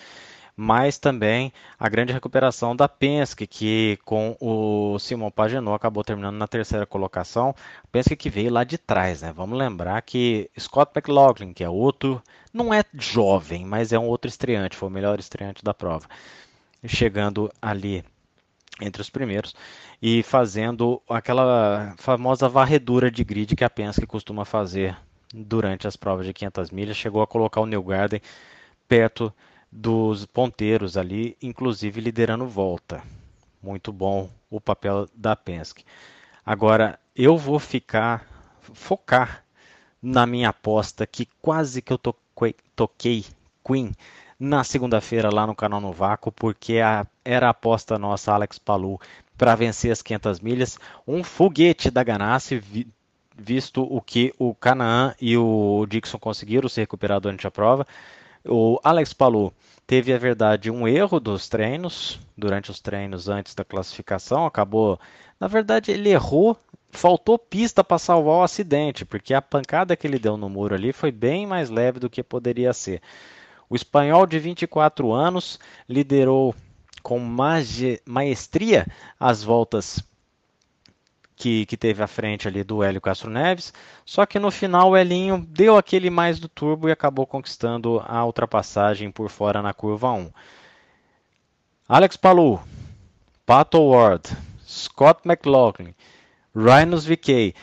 [0.57, 6.49] mas também a grande recuperação da Penske, que com o Simon Pagenaud acabou terminando na
[6.49, 7.55] terceira colocação.
[7.93, 9.33] Penske que veio lá de trás, né?
[9.33, 12.23] Vamos lembrar que Scott McLaughlin, que é outro,
[12.55, 16.09] não é jovem, mas é um outro estreante, foi o melhor estreante da prova,
[16.87, 18.03] chegando ali
[18.81, 19.55] entre os primeiros
[20.01, 24.97] e fazendo aquela famosa varredura de grid que a Penske costuma fazer
[25.35, 26.97] durante as provas de 500 milhas.
[26.97, 28.23] Chegou a colocar o New Garden
[28.89, 29.33] perto
[29.71, 33.03] dos ponteiros ali, inclusive liderando volta.
[33.63, 35.85] Muito bom o papel da Penske.
[36.45, 38.27] Agora eu vou ficar
[38.73, 39.45] focar
[40.01, 43.25] na minha aposta que quase que eu toquei, toquei
[43.65, 43.93] Queen
[44.39, 49.01] na segunda-feira lá no canal no Vácuo, porque a, era a aposta nossa, Alex Palu,
[49.37, 50.79] para vencer as 500 milhas.
[51.07, 52.87] Um foguete da Ganassi, vi,
[53.37, 57.87] visto o que o Canaan e o Dixon conseguiram se recuperar durante a prova.
[58.49, 59.53] O Alex Palu
[59.87, 64.99] teve, a verdade, um erro dos treinos, durante os treinos antes da classificação, acabou.
[65.39, 66.57] Na verdade, ele errou
[66.97, 70.93] faltou pista para salvar o acidente, porque a pancada que ele deu no muro ali
[70.93, 73.01] foi bem mais leve do que poderia ser.
[73.69, 76.55] O espanhol de 24 anos liderou
[77.03, 77.21] com
[78.05, 78.87] maestria
[79.21, 80.03] as voltas
[81.37, 83.73] que, que, teve à frente ali do Hélio Castro Neves,
[84.05, 88.25] só que no final o Elinho deu aquele mais do turbo e acabou conquistando a
[88.25, 90.31] ultrapassagem por fora na curva 1.
[91.89, 92.61] Alex Palou,
[93.45, 95.95] Pato Ward, Scott McLaughlin,
[96.55, 97.55] Rhinos VK,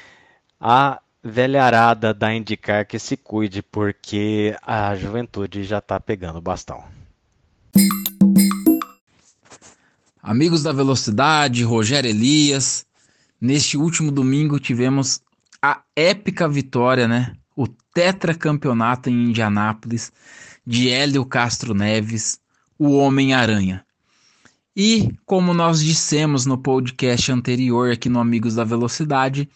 [0.62, 6.84] a velharada da indicar que se cuide, porque a juventude já está pegando o bastão.
[10.22, 12.86] Amigos da Velocidade, Rogério Elias,
[13.44, 15.20] neste último domingo tivemos
[15.62, 17.34] a épica vitória, né?
[17.58, 20.14] O tetracampeonato em Indianápolis
[20.66, 22.40] de Hélio Castro Neves,
[22.80, 23.86] o Homem-Aranha.
[24.74, 29.50] E, como nós dissemos no podcast anterior aqui no Amigos da Velocidade,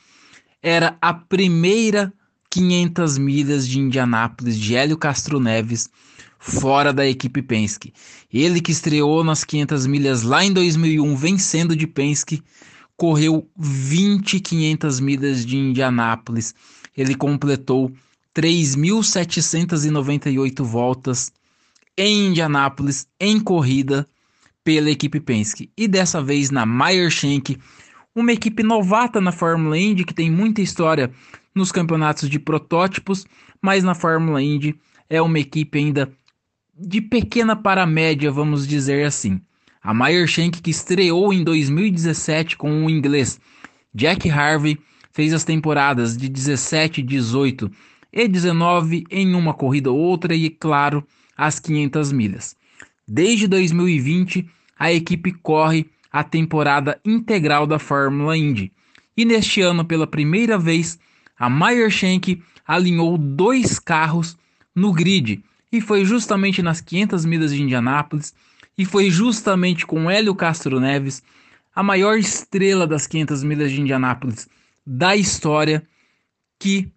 [0.61, 2.13] era a primeira
[2.49, 5.89] 500 milhas de Indianápolis de Hélio Castro Neves
[6.37, 7.93] fora da equipe Penske.
[8.31, 12.43] Ele que estreou nas 500 milhas lá em 2001 vencendo de Penske,
[12.97, 16.53] correu 20 500 milhas de Indianápolis.
[16.97, 17.93] Ele completou
[18.35, 21.31] 3.798 voltas
[21.95, 24.07] em Indianápolis em corrida
[24.63, 25.69] pela equipe Penske.
[25.77, 27.57] E dessa vez na Meyer Shank
[28.13, 31.11] uma equipe novata na Fórmula Indy que tem muita história
[31.53, 33.25] nos campeonatos de protótipos,
[33.61, 34.77] mas na Fórmula Indy
[35.09, 36.11] é uma equipe ainda
[36.77, 39.39] de pequena para média, vamos dizer assim.
[39.87, 43.39] A Meyer Shank, que estreou em 2017 com o inglês
[43.95, 44.77] Jack Harvey,
[45.13, 47.71] fez as temporadas de 17, 18
[48.11, 52.53] e 19 em uma corrida ou outra e, claro, as 500 milhas.
[53.07, 58.73] Desde 2020, a equipe corre a temporada integral da Fórmula Indy.
[59.15, 60.99] E neste ano, pela primeira vez,
[61.39, 64.37] a Meyer Shank alinhou dois carros
[64.75, 65.41] no grid.
[65.71, 68.33] E foi justamente nas 500 milhas de Indianápolis,
[68.77, 71.23] e foi justamente com Hélio Castro Neves,
[71.75, 74.47] a maior estrela das 500 milhas de Indianápolis
[74.85, 75.83] da história,
[76.59, 76.91] que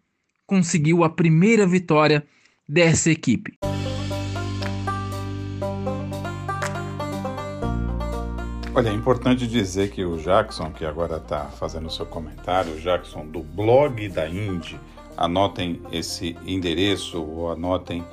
[0.46, 2.26] conseguiu a primeira vitória
[2.68, 3.58] dessa equipe.
[8.72, 13.26] Olha, é importante dizer que o Jackson, que agora está fazendo seu comentário, o Jackson
[13.26, 14.78] do blog da Indy,
[15.16, 18.04] anotem esse endereço ou anotem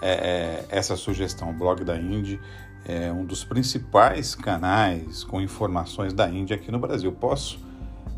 [0.00, 1.52] é, é, essa sugestão.
[1.52, 2.40] Blog da Indy
[2.88, 7.10] é um dos principais canais com informações da Indy aqui no Brasil.
[7.10, 7.58] Posso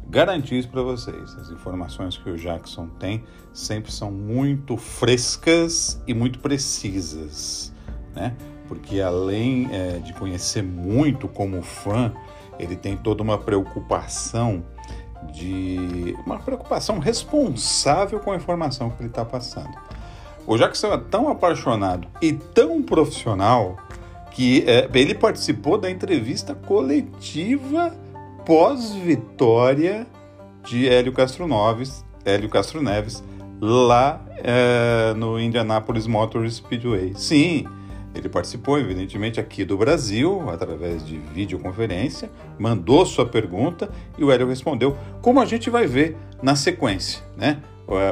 [0.09, 1.35] garantir isso para vocês.
[1.39, 7.73] As informações que o Jackson tem sempre são muito frescas e muito precisas,
[8.15, 8.37] né?
[8.69, 12.13] porque além é, de conhecer muito como fã,
[12.59, 14.63] ele tem toda uma preocupação
[15.33, 19.73] de uma preocupação responsável com a informação que ele está passando.
[20.47, 23.79] O Jackson é tão apaixonado e tão profissional
[24.39, 27.93] que é, ele participou da entrevista coletiva
[28.47, 30.07] pós-vitória
[30.63, 33.21] de Hélio Castro Neves, Hélio Castro Neves
[33.61, 37.15] lá é, no Indianapolis Motor Speedway.
[37.17, 37.65] Sim,
[38.15, 42.31] ele participou, evidentemente, aqui do Brasil, através de videoconferência,
[42.61, 47.61] mandou sua pergunta e o Hélio respondeu, como a gente vai ver na sequência, né?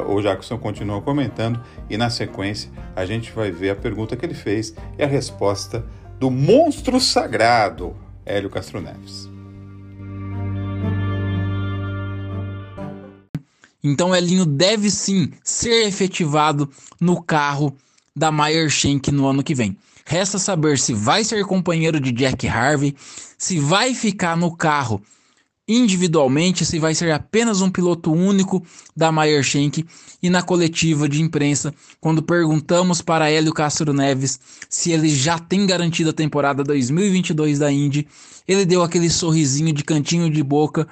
[0.08, 4.34] o Jackson continua comentando e na sequência a gente vai ver a pergunta que ele
[4.34, 5.84] fez e a resposta
[6.18, 9.28] do monstro sagrado, Hélio Castro Neves.
[13.82, 16.68] Então Elinho deve sim ser efetivado
[17.00, 17.76] no carro
[18.14, 19.76] da Meyer Shank no ano que vem.
[20.04, 22.96] Resta saber se vai ser companheiro de Jack Harvey,
[23.36, 25.02] se vai ficar no carro
[25.68, 28.64] individualmente, se vai ser apenas um piloto único
[28.94, 29.84] da Meyer Shank
[30.22, 34.38] e na coletiva de imprensa, quando perguntamos para Hélio Castro Neves
[34.68, 38.06] se ele já tem garantido a temporada 2022 da Indy,
[38.46, 40.86] ele deu aquele sorrisinho de cantinho de boca,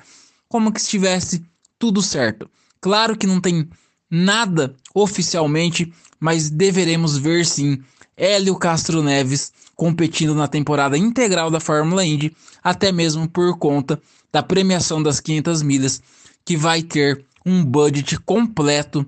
[0.48, 1.44] como que estivesse
[1.78, 2.50] tudo certo.
[2.80, 3.68] Claro que não tem
[4.10, 7.78] nada oficialmente, mas deveremos ver sim
[8.16, 14.00] Hélio Castro Neves competindo na temporada integral da Fórmula Indy, até mesmo por conta
[14.34, 16.02] da premiação das 500 milhas,
[16.44, 19.06] que vai ter um budget completo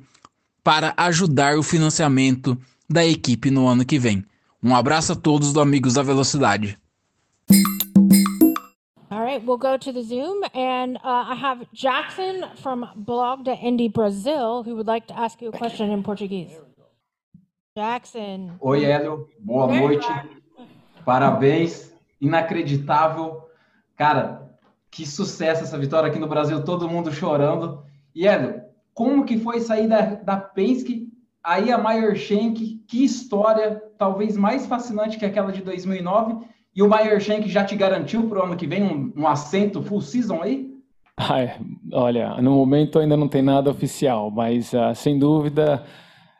[0.62, 2.56] para ajudar o financiamento
[2.88, 4.24] da equipe no ano que vem.
[4.62, 6.78] Um abraço a todos do Amigos da Velocidade.
[9.10, 13.54] All right, we'll go to the Zoom, and uh, I have Jackson from Blog da
[13.54, 16.56] Indy Brazil who would like to ask you a question in Portuguese.
[17.76, 18.52] Jackson.
[18.60, 19.26] Oi, Hélio.
[19.40, 20.06] Boa noite.
[21.04, 21.92] Parabéns.
[22.20, 23.42] Inacreditável.
[23.96, 24.45] Cara,
[24.96, 27.82] que sucesso essa vitória aqui no Brasil, todo mundo chorando.
[28.14, 28.62] E Hélio,
[28.94, 31.08] como que foi sair da, da Penske,
[31.44, 36.88] aí a Meyer Shank, que história, talvez mais fascinante que aquela de 2009, e o
[36.88, 40.40] Meyer Shank já te garantiu para o ano que vem um, um assento full season
[40.42, 40.74] aí?
[41.14, 41.54] Ai,
[41.92, 45.84] olha, no momento ainda não tem nada oficial, mas uh, sem dúvida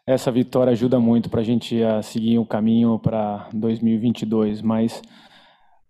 [0.06, 5.02] essa vitória ajuda muito para a gente uh, seguir o um caminho para 2022, mas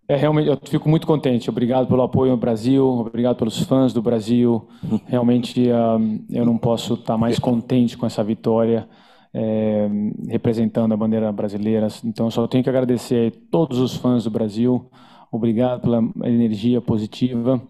[0.08, 1.50] é, realmente, eu fico muito contente.
[1.50, 4.68] Obrigado pelo apoio no Brasil, obrigado pelos fãs do Brasil.
[5.06, 8.88] Realmente, uh, eu não posso estar mais contente com essa vitória,
[9.34, 9.88] é,
[10.28, 11.88] representando a bandeira brasileira.
[12.04, 14.88] Então, só tenho que agradecer a todos os fãs do Brasil.
[15.30, 17.60] Obrigado pela energia positiva.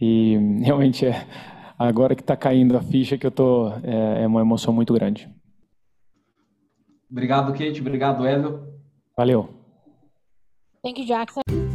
[0.00, 1.26] E realmente, é,
[1.78, 5.28] agora que está caindo a ficha, que eu tô, é, é uma emoção muito grande.
[7.10, 7.80] Obrigado, Kate.
[7.80, 8.66] Obrigado, Hélio.
[9.16, 9.50] Valeu.
[10.82, 11.73] Thank you, Jackson.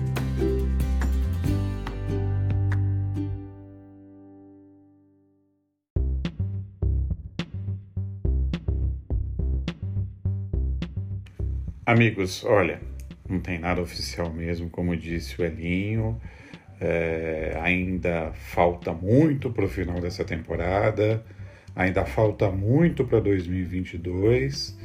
[11.89, 12.79] Amigos, olha,
[13.27, 16.21] não tem nada oficial mesmo, como disse o Elinho.
[16.79, 21.25] É, ainda falta muito para o final dessa temporada,
[21.75, 24.77] ainda falta muito para 2022,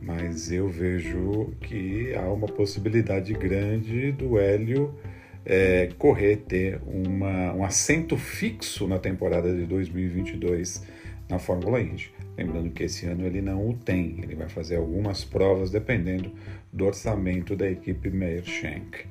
[0.00, 4.98] mas eu vejo que há uma possibilidade grande do Hélio
[5.44, 10.86] é, correr, ter uma, um assento fixo na temporada de 2022
[11.28, 12.10] na Fórmula Indy.
[12.40, 16.32] Lembrando que esse ano ele não o tem, ele vai fazer algumas provas dependendo
[16.72, 19.04] do orçamento da equipe Meyer Shank.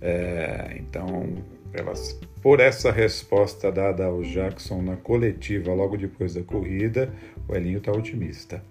[0.00, 1.34] É, então,
[1.70, 7.12] pelas, por essa resposta dada ao Jackson na coletiva logo depois da corrida,
[7.46, 8.64] o Elinho está otimista.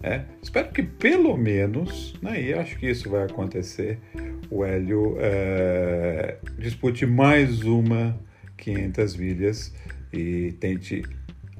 [0.00, 3.98] É, espero que pelo menos, né, e acho que isso vai acontecer,
[4.48, 8.16] o Hélio é, dispute mais uma
[8.56, 9.74] 500 milhas
[10.12, 11.02] e tente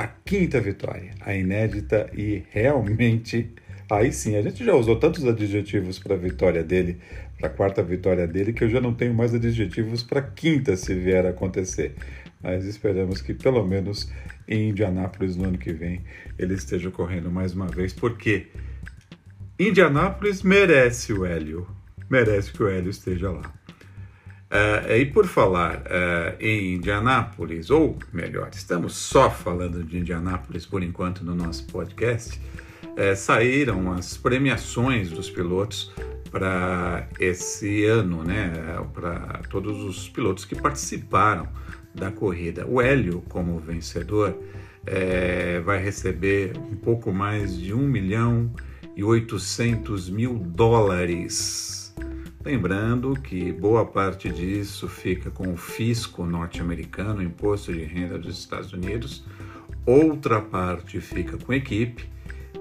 [0.00, 3.50] a quinta vitória, a inédita e realmente.
[3.90, 6.98] Aí sim, a gente já usou tantos adjetivos para a vitória dele,
[7.38, 10.74] para a quarta vitória dele, que eu já não tenho mais adjetivos para a quinta
[10.74, 11.94] se vier a acontecer.
[12.42, 14.10] Mas esperamos que pelo menos
[14.48, 16.00] em Indianápolis no ano que vem
[16.38, 18.46] ele esteja correndo mais uma vez, porque
[19.58, 21.66] Indianápolis merece o Hélio,
[22.08, 23.52] merece que o Hélio esteja lá.
[24.50, 30.82] Uh, e por falar uh, em Indianápolis, ou melhor, estamos só falando de Indianápolis por
[30.82, 32.36] enquanto no nosso podcast,
[32.84, 35.92] uh, saíram as premiações dos pilotos
[36.32, 38.52] para esse ano, né?
[38.92, 41.48] Para todos os pilotos que participaram
[41.94, 42.66] da corrida.
[42.66, 44.36] O Hélio, como vencedor,
[45.64, 48.48] vai receber um pouco mais de 1 milhão
[48.96, 51.79] e 800 mil dólares
[52.42, 58.72] Lembrando que boa parte disso fica com o fisco norte-americano, imposto de renda dos Estados
[58.72, 59.24] Unidos,
[59.84, 62.08] outra parte fica com a equipe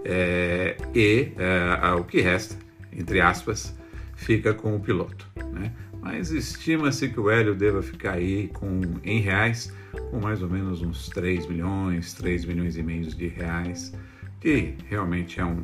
[0.04, 2.58] é, e é, o que resta,
[2.92, 3.74] entre aspas,
[4.16, 5.26] fica com o piloto.
[5.54, 5.72] Né?
[6.02, 9.74] Mas estima-se que o Hélio deva ficar aí com, em reais
[10.12, 13.94] com mais ou menos uns 3 milhões, 3 milhões e meio de reais,
[14.42, 15.64] que realmente é um,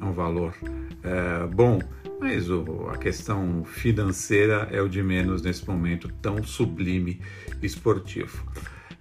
[0.00, 0.54] é um valor
[1.02, 1.78] é, bom
[2.22, 7.20] mas o, a questão financeira é o de menos nesse momento tão sublime
[7.60, 8.46] esportivo.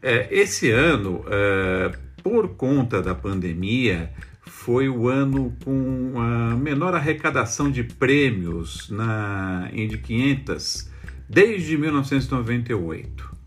[0.01, 1.91] É, esse ano, é,
[2.23, 4.11] por conta da pandemia,
[4.41, 10.89] foi o ano com a menor arrecadação de prêmios na Indy 500
[11.29, 13.37] desde 1998.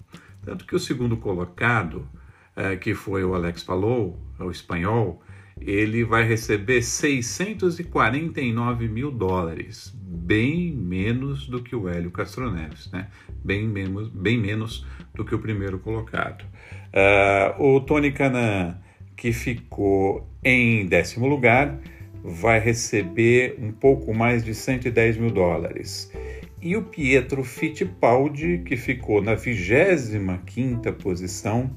[0.44, 2.08] Tanto que o segundo colocado,
[2.54, 5.23] eh, que foi o Alex Palou, o espanhol,
[5.60, 13.08] ele vai receber 649 mil dólares, bem menos do que o Hélio Castroneves, né?
[13.44, 16.44] bem, menos, bem menos do que o primeiro colocado.
[16.92, 18.78] Uh, o Tony Canan,
[19.16, 21.78] que ficou em décimo lugar,
[22.22, 26.10] vai receber um pouco mais de 110 mil dólares.
[26.62, 31.70] E o Pietro Fittipaldi, que ficou na 25ª posição,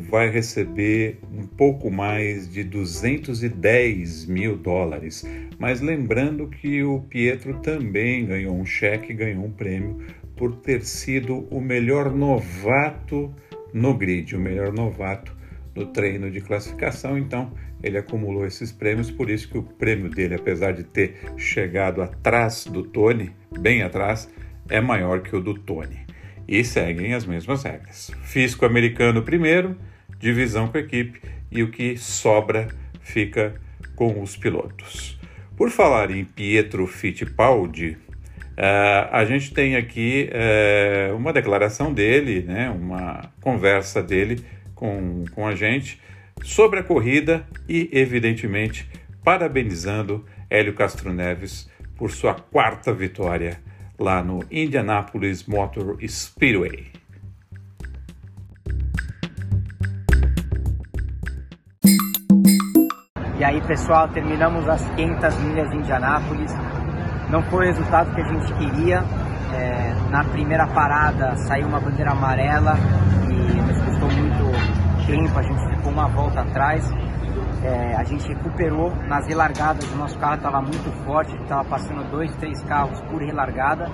[0.00, 5.24] vai receber um pouco mais de 210 mil dólares.
[5.58, 9.98] Mas lembrando que o Pietro também ganhou um cheque, ganhou um prêmio
[10.36, 13.32] por ter sido o melhor novato
[13.72, 15.36] no grid, o melhor novato
[15.74, 17.18] no treino de classificação.
[17.18, 22.02] Então ele acumulou esses prêmios, por isso que o prêmio dele, apesar de ter chegado
[22.02, 23.30] atrás do Tony,
[23.60, 24.28] bem atrás,
[24.68, 26.10] é maior que o do Tony
[26.50, 28.10] e seguem as mesmas regras.
[28.24, 29.76] Fisco americano primeiro,
[30.20, 32.68] divisão com a equipe e o que sobra
[33.00, 33.54] fica
[33.96, 35.18] com os pilotos.
[35.56, 37.96] Por falar em Pietro Fittipaldi,
[38.52, 44.44] uh, a gente tem aqui uh, uma declaração dele, né, uma conversa dele
[44.74, 46.00] com, com a gente
[46.42, 48.88] sobre a corrida e, evidentemente,
[49.24, 53.60] parabenizando Hélio Castro Neves por sua quarta vitória
[53.98, 56.89] lá no Indianapolis Motor Speedway.
[63.40, 66.54] E aí, pessoal, terminamos as 500 milhas de Indianápolis.
[67.30, 69.02] Não foi o resultado que a gente queria.
[69.54, 72.74] É, na primeira parada saiu uma bandeira amarela
[73.30, 75.38] e nos custou muito tempo.
[75.38, 76.86] A gente ficou uma volta atrás.
[77.64, 82.30] É, a gente recuperou nas relargadas, o nosso carro estava muito forte, estava passando dois,
[82.36, 83.90] três carros por relargada.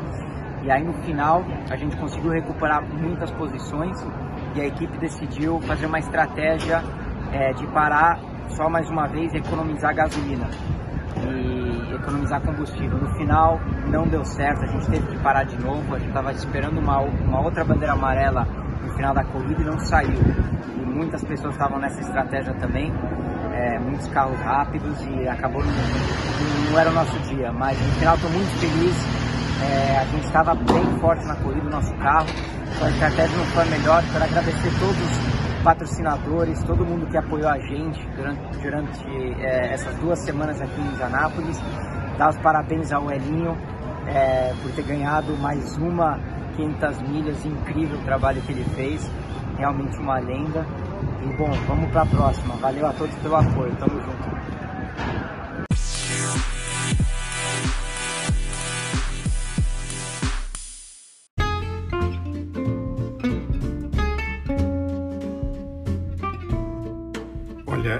[0.65, 3.97] E aí no final a gente conseguiu recuperar muitas posições
[4.57, 6.83] e a equipe decidiu fazer uma estratégia
[7.31, 8.19] é, de parar
[8.49, 10.49] só mais uma vez economizar gasolina
[11.17, 12.99] e economizar combustível.
[12.99, 16.33] No final não deu certo, a gente teve que parar de novo, a gente estava
[16.33, 18.47] esperando uma, uma outra bandeira amarela
[18.83, 20.21] no final da corrida e não saiu.
[20.77, 22.93] E muitas pessoas estavam nessa estratégia também
[23.57, 25.73] é, muitos carros rápidos e acabou não,
[26.71, 29.27] não, era o nosso dia, mas no final estou muito feliz.
[29.63, 32.27] É, a gente estava bem forte na corrida, o nosso carro,
[32.83, 34.03] a estratégia não foi melhor.
[34.13, 35.36] Quero agradecer todos os
[35.67, 39.05] patrocinadores, todo mundo que apoiou a gente durante, durante
[39.43, 41.61] é, essas duas semanas aqui em Indianápolis.
[42.17, 43.59] Dar os parabéns ao Elinho
[44.07, 46.21] é, por ter ganhado mais uma
[46.55, 49.11] 500 milhas, incrível o trabalho que ele fez,
[49.59, 50.65] realmente uma lenda.
[51.25, 52.55] E bom, vamos para a próxima.
[52.59, 53.75] Valeu a todos pelo apoio.
[53.75, 55.36] Tamo junto.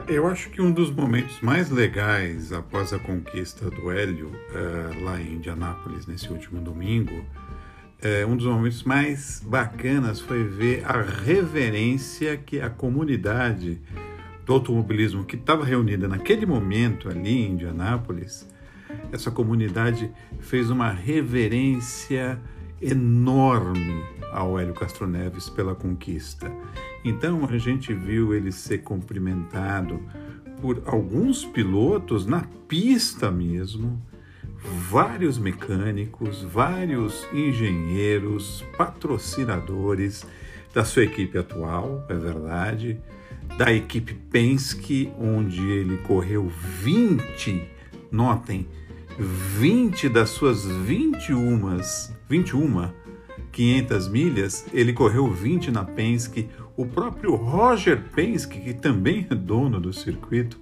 [0.09, 5.21] Eu acho que um dos momentos mais legais após a conquista do Hélio uh, lá
[5.21, 7.25] em Indianápolis nesse último domingo
[8.01, 13.81] é, um dos momentos mais bacanas foi ver a reverência que a comunidade
[14.45, 18.47] do automobilismo que estava reunida naquele momento ali em Indianápolis,
[19.11, 22.39] essa comunidade fez uma reverência
[22.81, 26.53] enorme ao Hélio Castro Neves pela conquista.
[27.07, 30.03] Então a gente viu ele ser cumprimentado
[30.61, 34.03] por alguns pilotos na pista mesmo,
[34.91, 40.27] vários mecânicos, vários engenheiros, patrocinadores
[40.75, 43.01] da sua equipe atual, é verdade,
[43.57, 46.51] da equipe Penske, onde ele correu
[46.83, 47.63] 20,
[48.11, 48.67] notem,
[49.17, 51.79] 20 das suas 21,
[52.29, 53.06] 21
[53.57, 56.47] 500 milhas, ele correu 20 na Penske.
[56.77, 60.61] O próprio Roger Penske, que também é dono do circuito,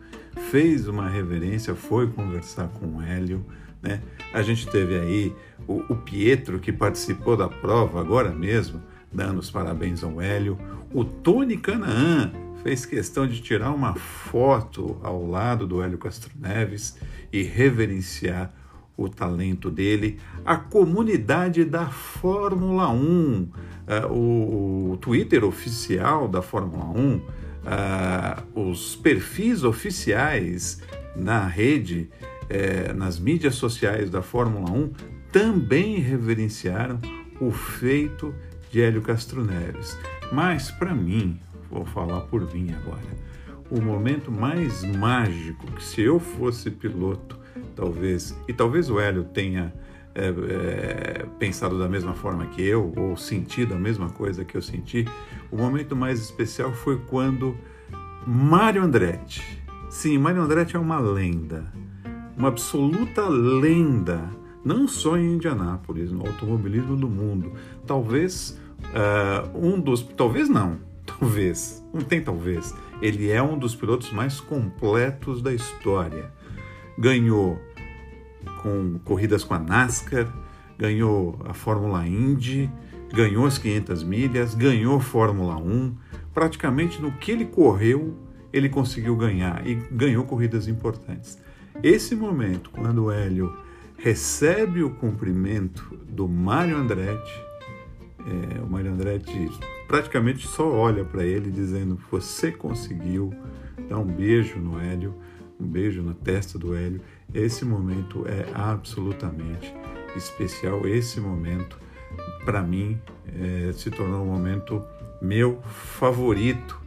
[0.48, 3.44] fez uma reverência, foi conversar com o Hélio.
[3.82, 4.00] Né?
[4.32, 5.34] A gente teve aí
[5.66, 8.80] o, o, Pietro, que participou da prova agora mesmo,
[9.12, 10.56] dando os parabéns ao Hélio.
[10.92, 12.30] O Tony Canaan
[12.62, 16.96] fez questão de tirar uma foto ao lado do Hélio Castro Neves
[17.32, 18.54] e reverenciar
[18.96, 20.18] o talento dele.
[20.44, 23.50] A comunidade da Fórmula 1, uh,
[23.86, 27.22] eh, o, o, Twitter oficial da Fórmula 1, uh,
[27.66, 30.80] eh, os perfis oficiais
[31.16, 32.08] na rede
[32.48, 34.92] é, nas mídias sociais da Fórmula 1
[35.32, 37.00] também reverenciaram
[37.40, 38.34] o feito
[38.70, 39.98] de Hélio Castro Neves.
[40.32, 41.40] Mas, para mim,
[41.70, 43.24] vou falar por mim agora,
[43.70, 47.38] o momento mais mágico que se eu fosse piloto,
[47.74, 49.72] talvez, e talvez o Hélio tenha
[50.14, 54.62] é, é, pensado da mesma forma que eu, ou sentido a mesma coisa que eu
[54.62, 55.04] senti,
[55.50, 57.56] o momento mais especial foi quando
[58.26, 59.42] Mário Andretti,
[59.90, 61.64] sim, Mário Andretti é uma lenda,
[62.36, 64.30] uma absoluta lenda,
[64.64, 67.52] não só em Indianápolis, no automobilismo do mundo.
[67.86, 74.12] Talvez uh, um dos, talvez não, talvez, não tem talvez, ele é um dos pilotos
[74.12, 76.32] mais completos da história.
[76.98, 77.60] Ganhou
[78.62, 80.32] com corridas com a NASCAR,
[80.78, 82.70] ganhou a Fórmula Indy,
[83.12, 85.94] ganhou as 500 milhas, ganhou Fórmula 1.
[86.32, 88.16] Praticamente no que ele correu,
[88.52, 91.38] ele conseguiu ganhar e ganhou corridas importantes.
[91.82, 93.52] Esse momento, quando o Hélio
[93.96, 97.42] recebe o cumprimento do Mário Andretti,
[98.26, 99.50] é, o Mário Andretti
[99.86, 103.32] praticamente só olha para ele dizendo: Você conseguiu.
[103.88, 105.14] Dá um beijo no Hélio,
[105.58, 107.00] um beijo na testa do Hélio.
[107.32, 109.74] Esse momento é absolutamente
[110.16, 110.86] especial.
[110.86, 111.78] Esse momento,
[112.44, 114.84] para mim, é, se tornou um momento
[115.20, 116.80] meu favorito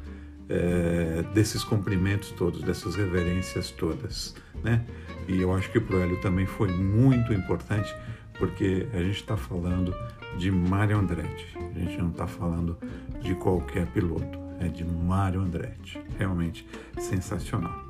[0.49, 4.86] é, desses cumprimentos todos, dessas reverências todas, né?
[5.28, 7.93] E eu acho que para o Hélio também foi muito importante,
[8.38, 9.93] porque a gente está falando
[10.38, 12.78] de Mário Andretti, a gente não está falando
[13.22, 16.65] de qualquer piloto, é de Mário Andretti, realmente
[16.97, 17.86] sensacional.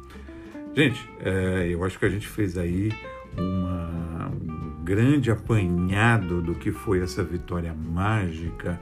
[0.78, 2.92] Gente, é, eu acho que a gente fez aí
[3.36, 8.80] uma, um grande apanhado do que foi essa vitória mágica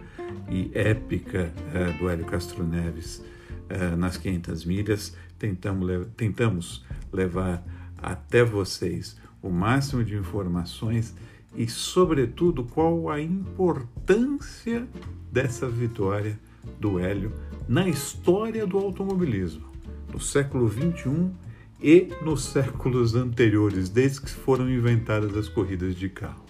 [0.50, 3.24] e épica é, do Hélio Castro Neves
[3.70, 5.16] é, nas 500 milhas.
[5.40, 7.64] Tentamos, tentamos levar
[7.98, 11.16] até vocês o máximo de informações
[11.56, 14.86] e, sobretudo, qual a importância
[15.32, 16.38] dessa vitória
[16.78, 17.32] do Hélio
[17.70, 19.72] na história do automobilismo,
[20.12, 21.45] no século 21
[21.82, 26.46] e nos séculos anteriores, desde que foram inventadas as corridas de carro.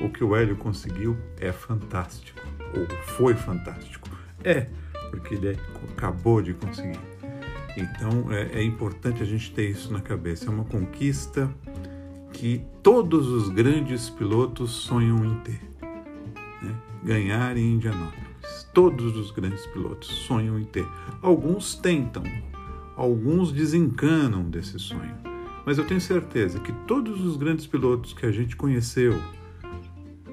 [0.00, 2.40] O que o Hélio conseguiu é fantástico,
[2.74, 4.08] ou foi fantástico.
[4.42, 4.66] É,
[5.10, 5.58] porque ele
[5.92, 6.98] acabou de conseguir.
[7.76, 10.46] Então é, é importante a gente ter isso na cabeça.
[10.46, 11.52] É uma conquista
[12.32, 15.60] que todos os grandes pilotos sonham em ter.
[16.62, 16.74] Né?
[17.04, 18.32] Ganhar em Indianápolis.
[18.72, 20.86] Todos os grandes pilotos sonham em ter.
[21.20, 22.22] Alguns tentam,
[22.96, 25.16] alguns desencanam desse sonho.
[25.64, 29.20] Mas eu tenho certeza que todos os grandes pilotos que a gente conheceu,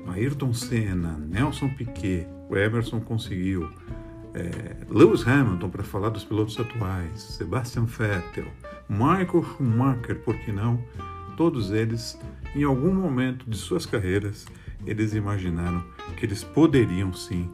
[0.08, 3.70] Ayrton Senna, Nelson Piquet, o Emerson conseguiu,
[4.34, 8.48] é, Lewis Hamilton, para falar dos pilotos atuais, Sebastian Vettel,
[8.90, 10.84] Michael Schumacher, por que não?
[11.38, 12.20] Todos eles,
[12.56, 14.48] em algum momento de suas carreiras,
[14.86, 15.84] eles imaginaram
[16.18, 17.50] que eles poderiam sim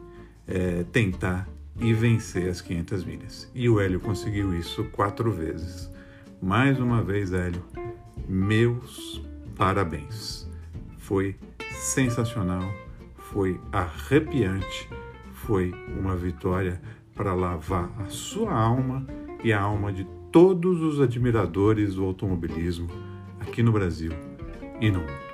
[0.46, 1.46] é, tentar
[1.80, 3.50] e vencer as 500 milhas.
[3.54, 5.90] E o Hélio conseguiu isso quatro vezes.
[6.40, 7.62] Mais uma vez, Hélio,
[8.28, 9.22] meus
[9.56, 10.48] parabéns.
[10.98, 11.36] Foi
[11.70, 12.68] sensacional,
[13.16, 14.88] foi arrepiante,
[15.32, 16.80] foi uma vitória
[17.14, 19.06] para lavar a sua alma
[19.42, 22.88] e a alma de todos os admiradores do automobilismo
[23.40, 24.12] aqui no Brasil
[24.80, 25.25] e no mundo.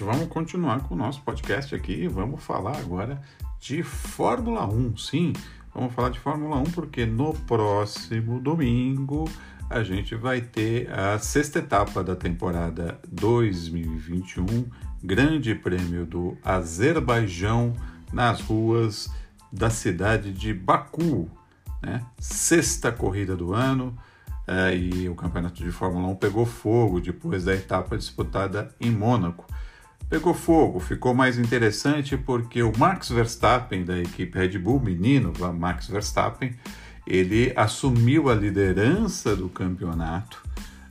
[0.00, 2.08] Gente, vamos continuar com o nosso podcast aqui.
[2.08, 3.20] Vamos falar agora
[3.60, 4.96] de Fórmula 1.
[4.96, 5.32] Sim,
[5.74, 9.28] vamos falar de Fórmula 1 porque no próximo domingo
[9.68, 14.66] a gente vai ter a sexta etapa da temporada 2021,
[15.02, 17.74] Grande Prêmio do Azerbaijão
[18.12, 19.10] nas ruas
[19.52, 21.30] da cidade de Baku.
[21.82, 22.04] Né?
[22.18, 23.96] Sexta corrida do ano.
[24.46, 29.46] É, e o campeonato de Fórmula 1 pegou fogo depois da etapa disputada em Mônaco
[30.10, 30.80] pegou fogo.
[30.80, 36.54] Ficou mais interessante porque o Max Verstappen, da equipe Red Bull, menino Max Verstappen,
[37.06, 40.42] ele assumiu a liderança do campeonato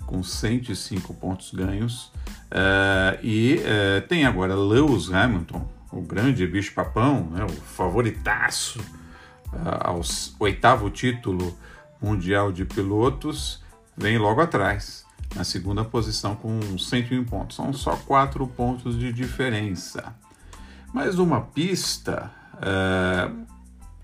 [0.05, 2.05] com 105 pontos ganhos
[2.51, 10.01] uh, e uh, tem agora Lewis Hamilton, o grande bicho-papão, né, o favoritaço uh, ao
[10.39, 11.55] oitavo título
[12.01, 13.63] mundial de pilotos,
[13.95, 15.05] vem logo atrás
[15.35, 17.55] na segunda posição com 101 pontos.
[17.55, 20.15] São só quatro pontos de diferença.
[20.93, 23.29] Mas uma pista é,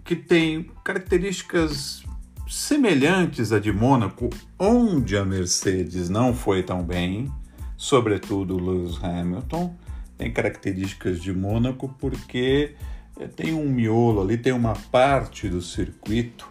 [0.03, 2.03] que tem características
[2.47, 7.31] semelhantes à de Mônaco, onde a Mercedes não foi tão bem,
[7.75, 9.75] sobretudo Lewis Hamilton,
[10.17, 12.75] tem características de Mônaco porque
[13.19, 16.47] eh, tem um miolo ali, tem uma parte do circuito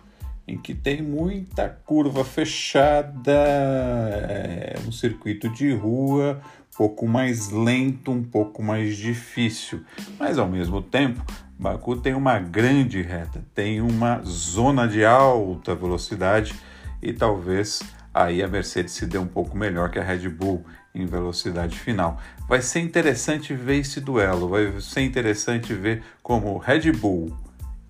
[0.47, 6.41] em que tem muita curva fechada, é um circuito de rua,
[6.73, 9.83] um pouco mais lento, um pouco mais difícil,
[10.19, 11.25] mas ao mesmo tempo,
[11.59, 16.55] Baku tem uma grande reta, tem uma zona de alta velocidade
[17.01, 17.83] e talvez
[18.13, 20.65] aí a Mercedes se dê um pouco melhor que a Red Bull
[20.95, 22.21] em velocidade final.
[22.49, 27.44] Vai ser interessante ver esse duelo, vai ser interessante ver como Red Bull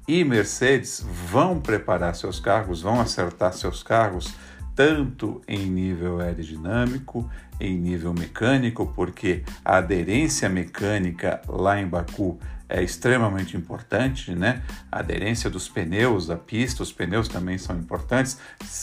[0.06, 4.34] e Mercedes vão preparar seus carros, vão acertar seus carros,
[4.74, 7.30] tanto em nível aerodinâmico,
[7.60, 12.38] em nível mecânico, porque a aderência mecânica lá em Baku
[12.68, 14.62] é extremamente importante, né?
[14.90, 18.38] A aderência dos pneus da pista, os pneus também são importantes.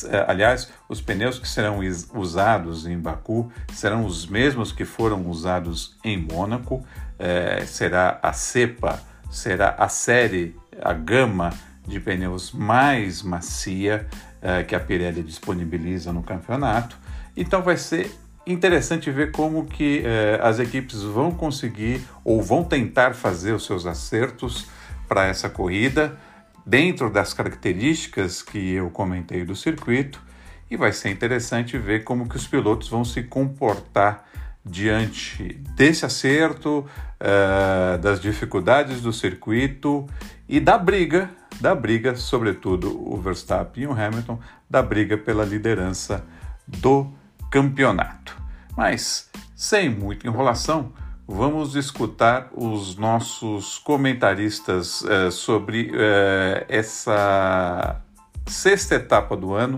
[0.05, 1.80] É, aliás, os pneus que serão
[2.13, 6.86] usados em Baku serão os mesmos que foram usados em Mônaco.
[7.17, 11.52] É, será a cepa, será a série a gama
[11.88, 14.08] de pneus mais macia
[14.42, 16.98] uh, que a Pirelli disponibiliza no campeonato.
[17.36, 18.12] Então vai ser
[18.46, 23.86] interessante ver como que uh, as equipes vão conseguir ou vão tentar fazer os seus
[23.86, 24.68] acertos
[25.08, 26.18] para essa corrida
[26.66, 30.22] dentro das características que eu comentei do circuito
[30.70, 34.26] e vai ser interessante ver como que os pilotos vão se comportar
[34.64, 36.86] diante desse acerto,
[37.22, 40.07] uh, das dificuldades do circuito
[40.49, 46.26] e da briga, da briga, sobretudo o Verstappen e o Hamilton, da briga pela liderança
[46.67, 47.11] do
[47.51, 48.36] campeonato.
[48.76, 50.91] Mas, sem muita enrolação,
[51.28, 58.01] vamos escutar os nossos comentaristas uh, sobre uh, essa
[58.47, 59.78] sexta etapa do ano,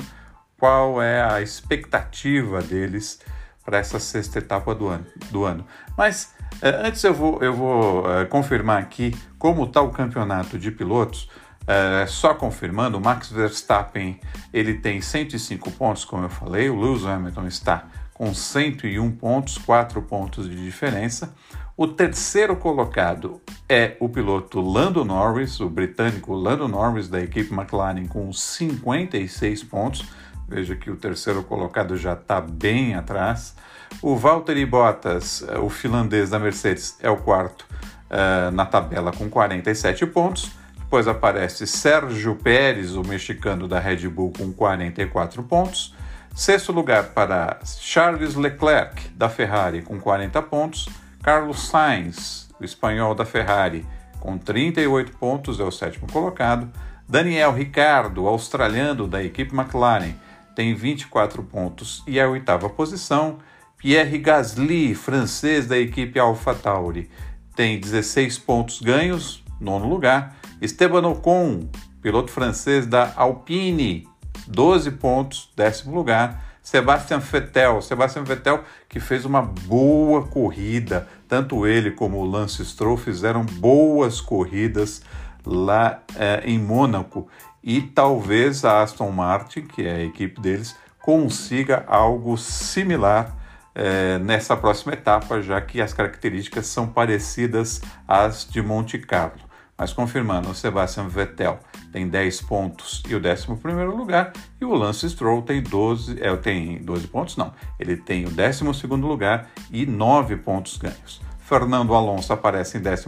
[0.58, 3.20] qual é a expectativa deles
[3.66, 5.06] para essa sexta etapa do ano.
[5.32, 5.66] Do ano.
[5.98, 11.30] Mas antes eu vou, eu vou é, confirmar aqui como está o campeonato de pilotos.
[11.66, 14.20] É, só confirmando, o Max Verstappen
[14.54, 20.02] ele tem 105 pontos, como eu falei, o Lewis Hamilton está com 101 pontos, 4
[20.02, 21.34] pontos de diferença.
[21.76, 28.06] O terceiro colocado é o piloto Lando Norris, o britânico Lando Norris da equipe McLaren
[28.06, 30.06] com 56 pontos.
[30.48, 33.56] Veja que o terceiro colocado já está bem atrás.
[34.02, 37.66] O Valtteri Bottas, eh, o finlandês da Mercedes, é o quarto
[38.10, 40.52] uh, na tabela com 47 pontos.
[40.78, 45.96] Depois aparece Sérgio Pérez, o mexicano da Red Bull, com 44 pontos.
[46.36, 50.90] Sexto lugar para Charles Leclerc, da Ferrari, com 40 pontos.
[51.22, 53.86] Carlos Sainz, o espanhol da Ferrari,
[54.20, 56.70] com 38 pontos, é o sétimo colocado.
[57.08, 60.14] Daniel Ricardo, australiano da equipe McLaren,
[60.56, 63.40] tem 24 pontos e é a oitava posição.
[63.84, 67.10] Pierre Gasly, francês da equipe AlphaTauri,
[67.54, 70.38] tem 16 pontos ganhos, nono lugar.
[70.62, 71.68] Esteban Ocon,
[72.02, 74.08] piloto francês da Alpine,
[74.48, 76.42] 12 pontos, décimo lugar.
[76.62, 82.96] Sebastian Vettel, Sebastian Vettel que fez uma boa corrida, tanto ele como o Lance Stroll
[82.96, 85.02] fizeram boas corridas
[85.46, 87.28] lá é, em Mônaco
[87.62, 93.43] e talvez a Aston Martin, que é a equipe deles, consiga algo similar
[93.76, 99.42] é, nessa próxima etapa, já que as características são parecidas às de Monte Carlo.
[99.78, 101.60] Mas confirmando, o Sebastian Vettel
[101.92, 103.48] tem 10 pontos e o 11
[103.86, 108.30] lugar, e o Lance Stroll tem 12, é, tem 12 pontos, não, ele tem o
[108.30, 111.22] 12 lugar e 9 pontos ganhos.
[111.40, 113.08] Fernando Alonso aparece em 13,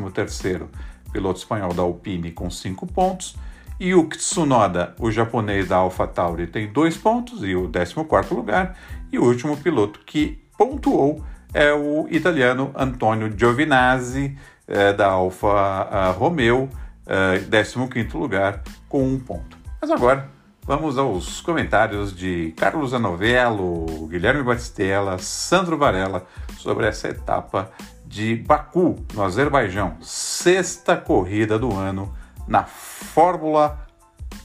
[1.11, 3.35] piloto espanhol da Alpine, com 5 pontos.
[3.79, 8.77] Yuki Tsunoda, o japonês da AlphaTauri, tem 2 pontos e o 14 lugar.
[9.11, 14.37] E o último piloto que pontuou é o italiano Antonio Giovinazzi,
[14.67, 16.69] é, da Alfa Romeo,
[17.05, 19.57] é, 15 lugar, com um ponto.
[19.81, 20.29] Mas agora
[20.63, 26.25] vamos aos comentários de Carlos Anovello, Guilherme Batistella, Sandro Varela
[26.57, 27.71] sobre essa etapa
[28.05, 32.13] de Baku, no Azerbaijão, sexta corrida do ano
[32.47, 33.87] na Fórmula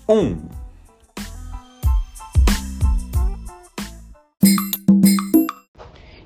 [0.09, 0.60] 1.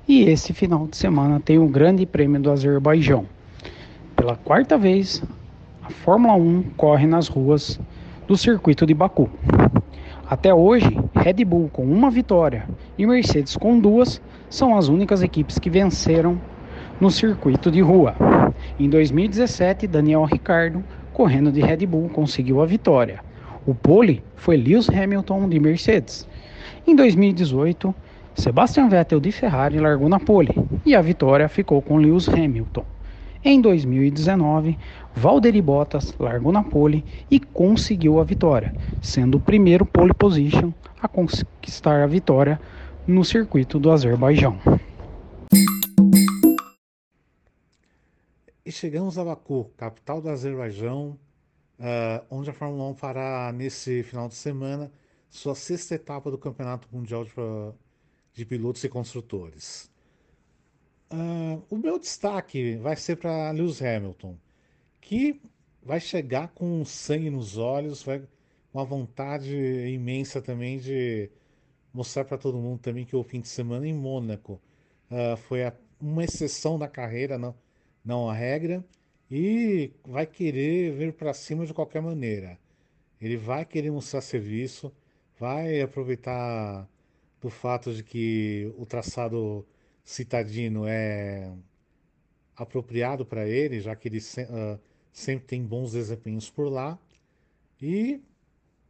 [0.07, 3.25] E esse final de semana tem o Grande Prêmio do Azerbaijão.
[4.15, 5.23] Pela quarta vez,
[5.81, 7.79] a Fórmula 1 corre nas ruas
[8.27, 9.27] do circuito de Baku.
[10.29, 12.67] Até hoje, Red Bull com uma vitória
[12.99, 16.39] e Mercedes com duas são as únicas equipes que venceram
[17.01, 18.15] no circuito de rua.
[18.79, 20.83] Em 2017, Daniel Ricciardo,
[21.13, 23.21] correndo de Red Bull, conseguiu a vitória.
[23.65, 26.27] O pole foi Lewis Hamilton de Mercedes.
[26.85, 27.93] Em 2018,
[28.35, 30.53] Sebastian Vettel de Ferrari largou na pole
[30.85, 32.85] e a vitória ficou com Lewis Hamilton.
[33.43, 34.77] Em 2019,
[35.15, 41.07] Valtteri Bottas largou na pole e conseguiu a vitória, sendo o primeiro pole position a
[41.07, 42.59] conquistar a vitória
[43.07, 44.59] no circuito do Azerbaijão.
[48.65, 51.17] E chegamos a Baku, capital do Azerbaijão,
[51.79, 54.91] uh, onde a Fórmula 1 fará nesse final de semana
[55.29, 57.31] sua sexta etapa do Campeonato Mundial de,
[58.35, 59.89] de Pilotos e Construtores.
[61.11, 64.37] Uh, o meu destaque vai ser para Lewis Hamilton,
[64.99, 65.41] que
[65.81, 68.21] vai chegar com sangue nos olhos, vai
[68.73, 69.55] uma vontade
[69.87, 71.29] imensa também de
[71.93, 74.59] mostrar para todo mundo também que o fim de semana em Mônaco
[75.09, 77.55] uh, foi a, uma exceção da carreira, não,
[78.03, 78.83] não a regra,
[79.31, 82.59] e vai querer vir para cima de qualquer maneira.
[83.21, 84.91] Ele vai querer mostrar serviço,
[85.39, 86.85] vai aproveitar
[87.45, 89.63] do fato de que o traçado
[90.03, 91.53] citadino é
[92.55, 94.79] apropriado para ele, já que ele se, uh,
[95.13, 96.97] sempre tem bons desempenhos por lá,
[97.79, 98.19] e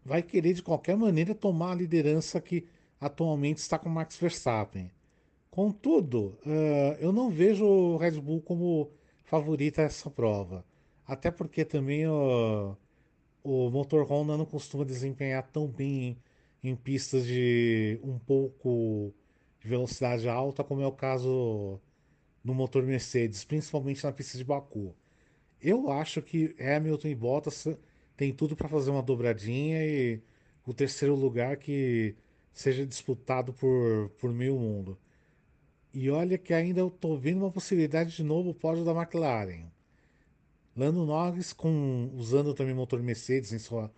[0.06, 2.66] vai querer de qualquer maneira tomar a liderança que
[2.98, 4.90] atualmente está com Max Verstappen.
[5.52, 8.90] Contudo, uh, eu não vejo o Red Bull como
[9.26, 10.64] favorita essa prova,
[11.06, 12.78] até porque também uh,
[13.44, 16.18] o motor Honda não costuma desempenhar tão bem
[16.70, 19.14] em, pistas de um pouco
[19.60, 21.80] de velocidade alta, como é o caso
[22.44, 24.96] no motor Mercedes, principalmente na pista de Baku.
[25.62, 27.68] Eu acho que Hamilton e Bottas
[28.16, 30.22] tem tudo para fazer uma dobradinha e
[30.66, 32.16] o terceiro lugar que
[32.54, 34.98] seja disputado por, por meio mundo.
[35.94, 39.72] E olha que ainda eu estou vendo uma possibilidade de novo pódio da McLaren.
[40.76, 43.92] Lando Norris, com, usando também motor Mercedes em sua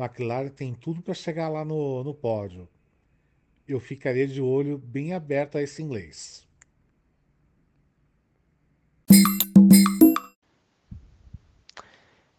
[0.00, 2.68] McLaren, tem tudo para chegar lá no, no pódio
[3.72, 6.46] eu ficaria de olho bem aberto a esse inglês.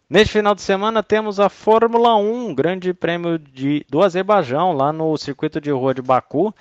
[0.08, 5.16] Neste final de semana temos a Fórmula 1, Grande Prêmio de, do Azerbaijão, lá no
[5.16, 6.54] circuito de rua de Baku.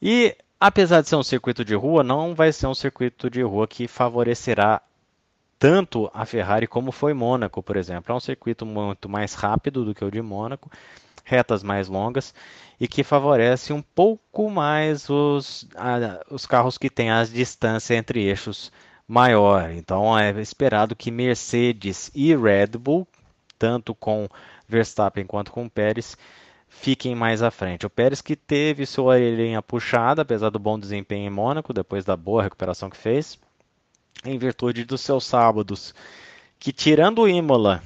[0.00, 3.66] E apesar de ser um circuito de rua, não vai ser um circuito de rua
[3.66, 4.80] que favorecerá
[5.60, 8.12] tanto a Ferrari como foi Mônaco, por exemplo.
[8.12, 10.70] É um circuito muito mais rápido do que o de Mônaco,
[11.22, 12.34] retas mais longas
[12.80, 18.22] e que favorece um pouco mais os, a, os carros que têm as distâncias entre
[18.24, 18.72] eixos
[19.06, 19.70] maior.
[19.70, 23.06] Então é esperado que Mercedes e Red Bull,
[23.58, 24.26] tanto com
[24.66, 26.16] Verstappen quanto com Pérez,
[26.70, 27.84] fiquem mais à frente.
[27.84, 32.16] O Pérez que teve sua orelhinha puxada, apesar do bom desempenho em Mônaco, depois da
[32.16, 33.38] boa recuperação que fez,
[34.24, 35.94] em virtude dos seus sábados,
[36.58, 37.82] que tirando Imola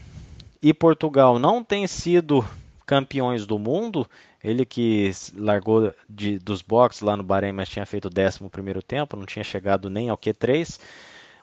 [0.63, 2.45] e Portugal não têm sido
[2.87, 4.09] campeões do mundo,
[4.43, 8.83] ele que largou de, dos boxes lá no Bahrein, mas tinha feito o décimo primeiro
[8.83, 10.79] tempo, não tinha chegado nem ao Q3.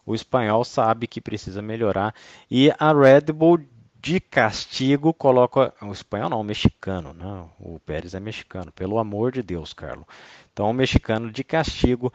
[0.06, 2.14] O espanhol sabe que precisa melhorar.
[2.50, 3.60] E a Red Bull
[4.00, 5.74] de castigo coloca.
[5.82, 7.14] O espanhol não, o mexicano.
[7.14, 8.72] Não, o Pérez é mexicano.
[8.72, 10.06] Pelo amor de Deus, Carlos.
[10.52, 12.12] Então o mexicano de castigo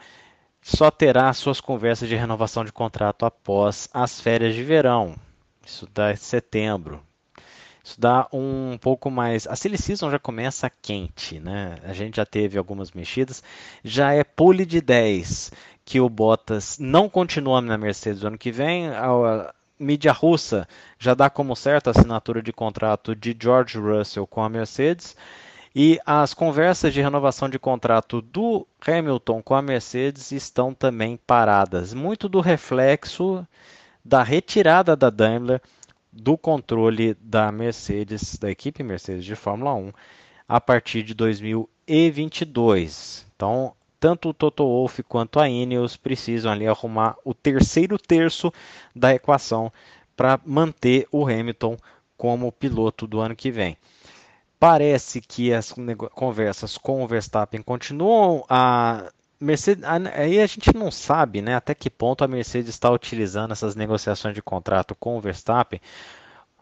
[0.67, 5.15] só terá suas conversas de renovação de contrato após as férias de verão.
[5.65, 7.01] Isso dá setembro.
[7.81, 9.47] Isso dá um pouco mais.
[9.47, 11.77] A silly season já começa quente, né?
[11.83, 13.41] A gente já teve algumas mexidas.
[13.81, 15.53] Já é pole de 10
[15.85, 18.89] que o Bottas não continua na Mercedes no ano que vem.
[18.89, 20.67] A mídia russa
[20.99, 25.15] já dá como certa a assinatura de contrato de George Russell com a Mercedes.
[25.79, 31.93] E as conversas de renovação de contrato do Hamilton com a Mercedes estão também paradas.
[31.93, 33.45] Muito do reflexo
[34.03, 35.61] da retirada da Daimler
[36.11, 39.93] do controle da Mercedes, da equipe Mercedes de Fórmula 1,
[40.47, 43.27] a partir de 2022.
[43.35, 48.51] Então, tanto o Toto Wolff quanto a Ineos precisam ali arrumar o terceiro terço
[48.95, 49.71] da equação
[50.15, 51.77] para manter o Hamilton
[52.17, 53.77] como piloto do ano que vem.
[54.59, 55.73] Parece que as
[56.13, 58.43] conversas com o Verstappen continuam.
[58.49, 63.51] A Mercedes, aí a gente não sabe né, até que ponto a Mercedes está utilizando
[63.51, 65.79] essas negociações de contrato com o Verstappen,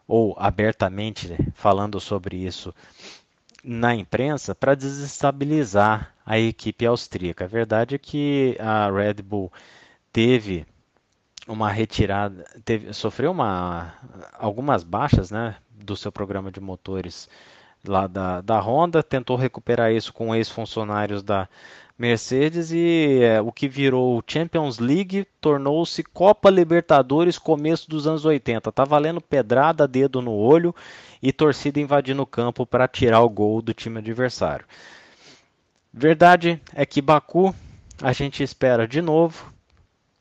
[0.06, 2.74] ou abertamente falando sobre isso
[3.64, 7.46] na imprensa, para desestabilizar a equipe austríaca.
[7.46, 9.50] A verdade é que a Red Bull
[10.12, 10.66] teve
[11.48, 13.94] uma retirada, teve, sofreu uma,
[14.34, 17.28] algumas baixas né, do seu programa de motores
[17.86, 21.48] lá da, da Honda, tentou recuperar isso com ex-funcionários da
[21.98, 28.70] Mercedes e é, o que virou Champions League tornou-se Copa Libertadores começo dos anos 80.
[28.70, 30.74] Tá valendo pedrada, dedo no olho
[31.22, 34.66] e torcida invadindo o campo para tirar o gol do time adversário.
[35.90, 37.54] Verdade é que Baku
[38.02, 39.50] a gente espera de novo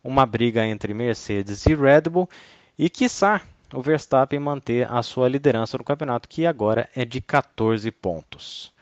[0.01, 2.29] uma briga entre Mercedes e Red Bull
[2.79, 3.41] e quiçá
[3.73, 8.73] o Verstappen manter a sua liderança no campeonato que agora é de 14 pontos.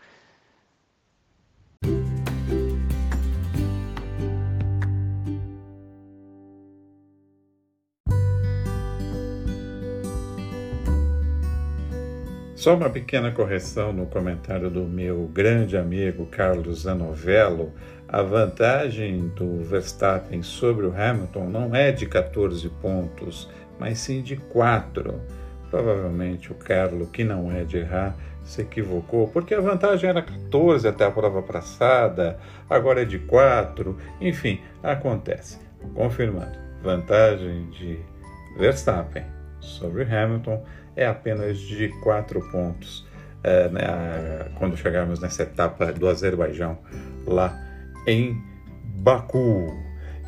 [12.63, 17.73] Só uma pequena correção no comentário do meu grande amigo Carlos Zanovello.
[18.07, 23.49] A vantagem do Verstappen sobre o Hamilton não é de 14 pontos,
[23.80, 25.19] mas sim de 4.
[25.69, 30.88] Provavelmente o Carlos, que não é de errar, se equivocou, porque a vantagem era 14
[30.88, 32.38] até a prova passada,
[32.69, 33.97] agora é de 4.
[34.21, 35.59] Enfim, acontece.
[35.93, 37.99] Confirmando, vantagem de
[38.57, 39.24] Verstappen
[39.59, 40.63] sobre Hamilton
[40.95, 43.05] é apenas de quatro pontos
[43.43, 46.78] é, né, quando chegarmos nessa etapa do Azerbaijão
[47.26, 47.59] lá
[48.07, 48.41] em
[48.84, 49.74] Baku.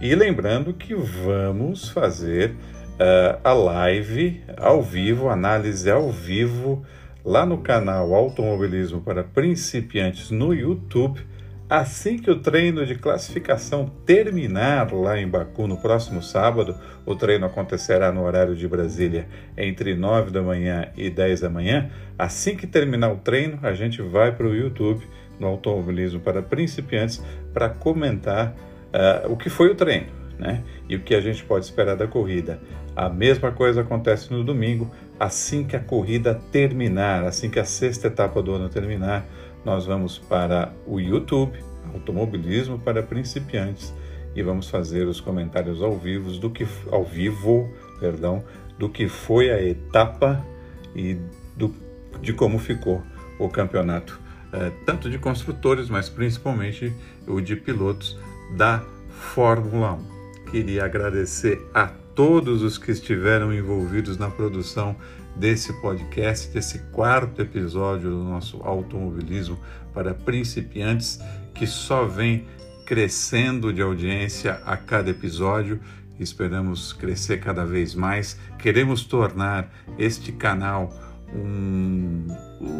[0.01, 2.55] E lembrando que vamos fazer
[2.95, 6.85] uh, a live ao vivo, análise ao vivo,
[7.23, 11.19] lá no canal Automobilismo para Principiantes no YouTube
[11.67, 17.47] Assim que o treino de classificação terminar lá em Baku no próximo sábado, o treino
[17.47, 19.27] acontecerá no horário de Brasília
[19.57, 21.89] entre 9 da manhã e 10 da manhã.
[22.19, 25.03] Assim que terminar o treino, a gente vai para o YouTube
[25.39, 28.55] no Automobilismo para Principiantes para comentar
[28.93, 30.63] uh, o que foi o treino né?
[30.87, 32.59] e o que a gente pode esperar da corrida.
[32.95, 34.89] A mesma coisa acontece no domingo,
[35.19, 39.25] assim que a corrida terminar, assim que a sexta etapa do ano terminar
[39.65, 41.57] nós vamos para o YouTube,
[41.93, 43.93] Automobilismo para Principiantes,
[44.35, 47.69] e vamos fazer os comentários ao vivo do que ao vivo,
[47.99, 48.43] perdão,
[48.77, 50.45] do que foi a etapa
[50.95, 51.17] e
[51.55, 51.73] do,
[52.21, 53.01] de como ficou
[53.39, 54.19] o campeonato,
[54.53, 56.93] é, tanto de construtores, mas principalmente
[57.27, 58.17] o de pilotos
[58.55, 60.51] da Fórmula 1.
[60.51, 64.95] Queria agradecer a todos os que estiveram envolvidos na produção
[65.35, 69.59] desse podcast, desse quarto episódio do nosso automobilismo
[69.93, 71.19] para principiantes,
[71.53, 72.47] que só vem
[72.85, 75.79] crescendo de audiência a cada episódio.
[76.17, 78.39] Esperamos crescer cada vez mais.
[78.57, 80.93] Queremos tornar este canal
[81.33, 82.27] um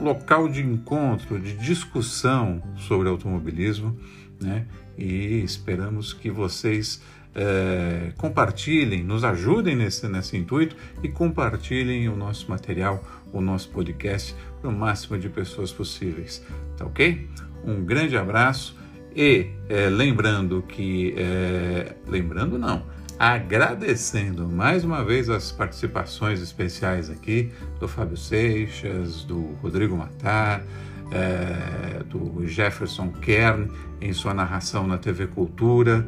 [0.04, 3.98] local de encontro, de discussão sobre automobilismo,
[4.42, 4.66] né?
[4.98, 7.02] E esperamos que vocês
[7.36, 14.34] é, compartilhem, nos ajudem nesse, nesse intuito e compartilhem o nosso material, o nosso podcast
[14.62, 16.44] para o máximo de pessoas possíveis.
[16.78, 17.28] Tá ok?
[17.66, 18.78] Um grande abraço
[19.16, 21.14] e é, lembrando que.
[21.18, 22.84] É, lembrando não,
[23.20, 30.64] agradecendo mais uma vez as participações especiais aqui do Fábio Seixas, do Rodrigo Matar.
[31.12, 33.70] É, do Jefferson Kern
[34.02, 36.04] em sua narração na TV Cultura,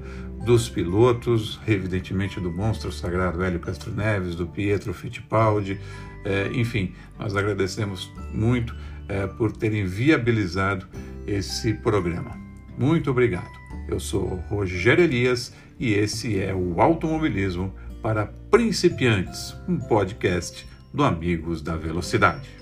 [0.45, 5.79] dos pilotos, evidentemente do monstro sagrado Hélio Castro Neves, do Pietro Fittipaldi,
[6.23, 8.75] é, enfim, nós agradecemos muito
[9.07, 10.85] é, por terem viabilizado
[11.25, 12.37] esse programa.
[12.77, 13.51] Muito obrigado.
[13.87, 21.61] Eu sou Rogério Elias e esse é o Automobilismo para Principiantes, um podcast do Amigos
[21.61, 22.56] da Velocidade.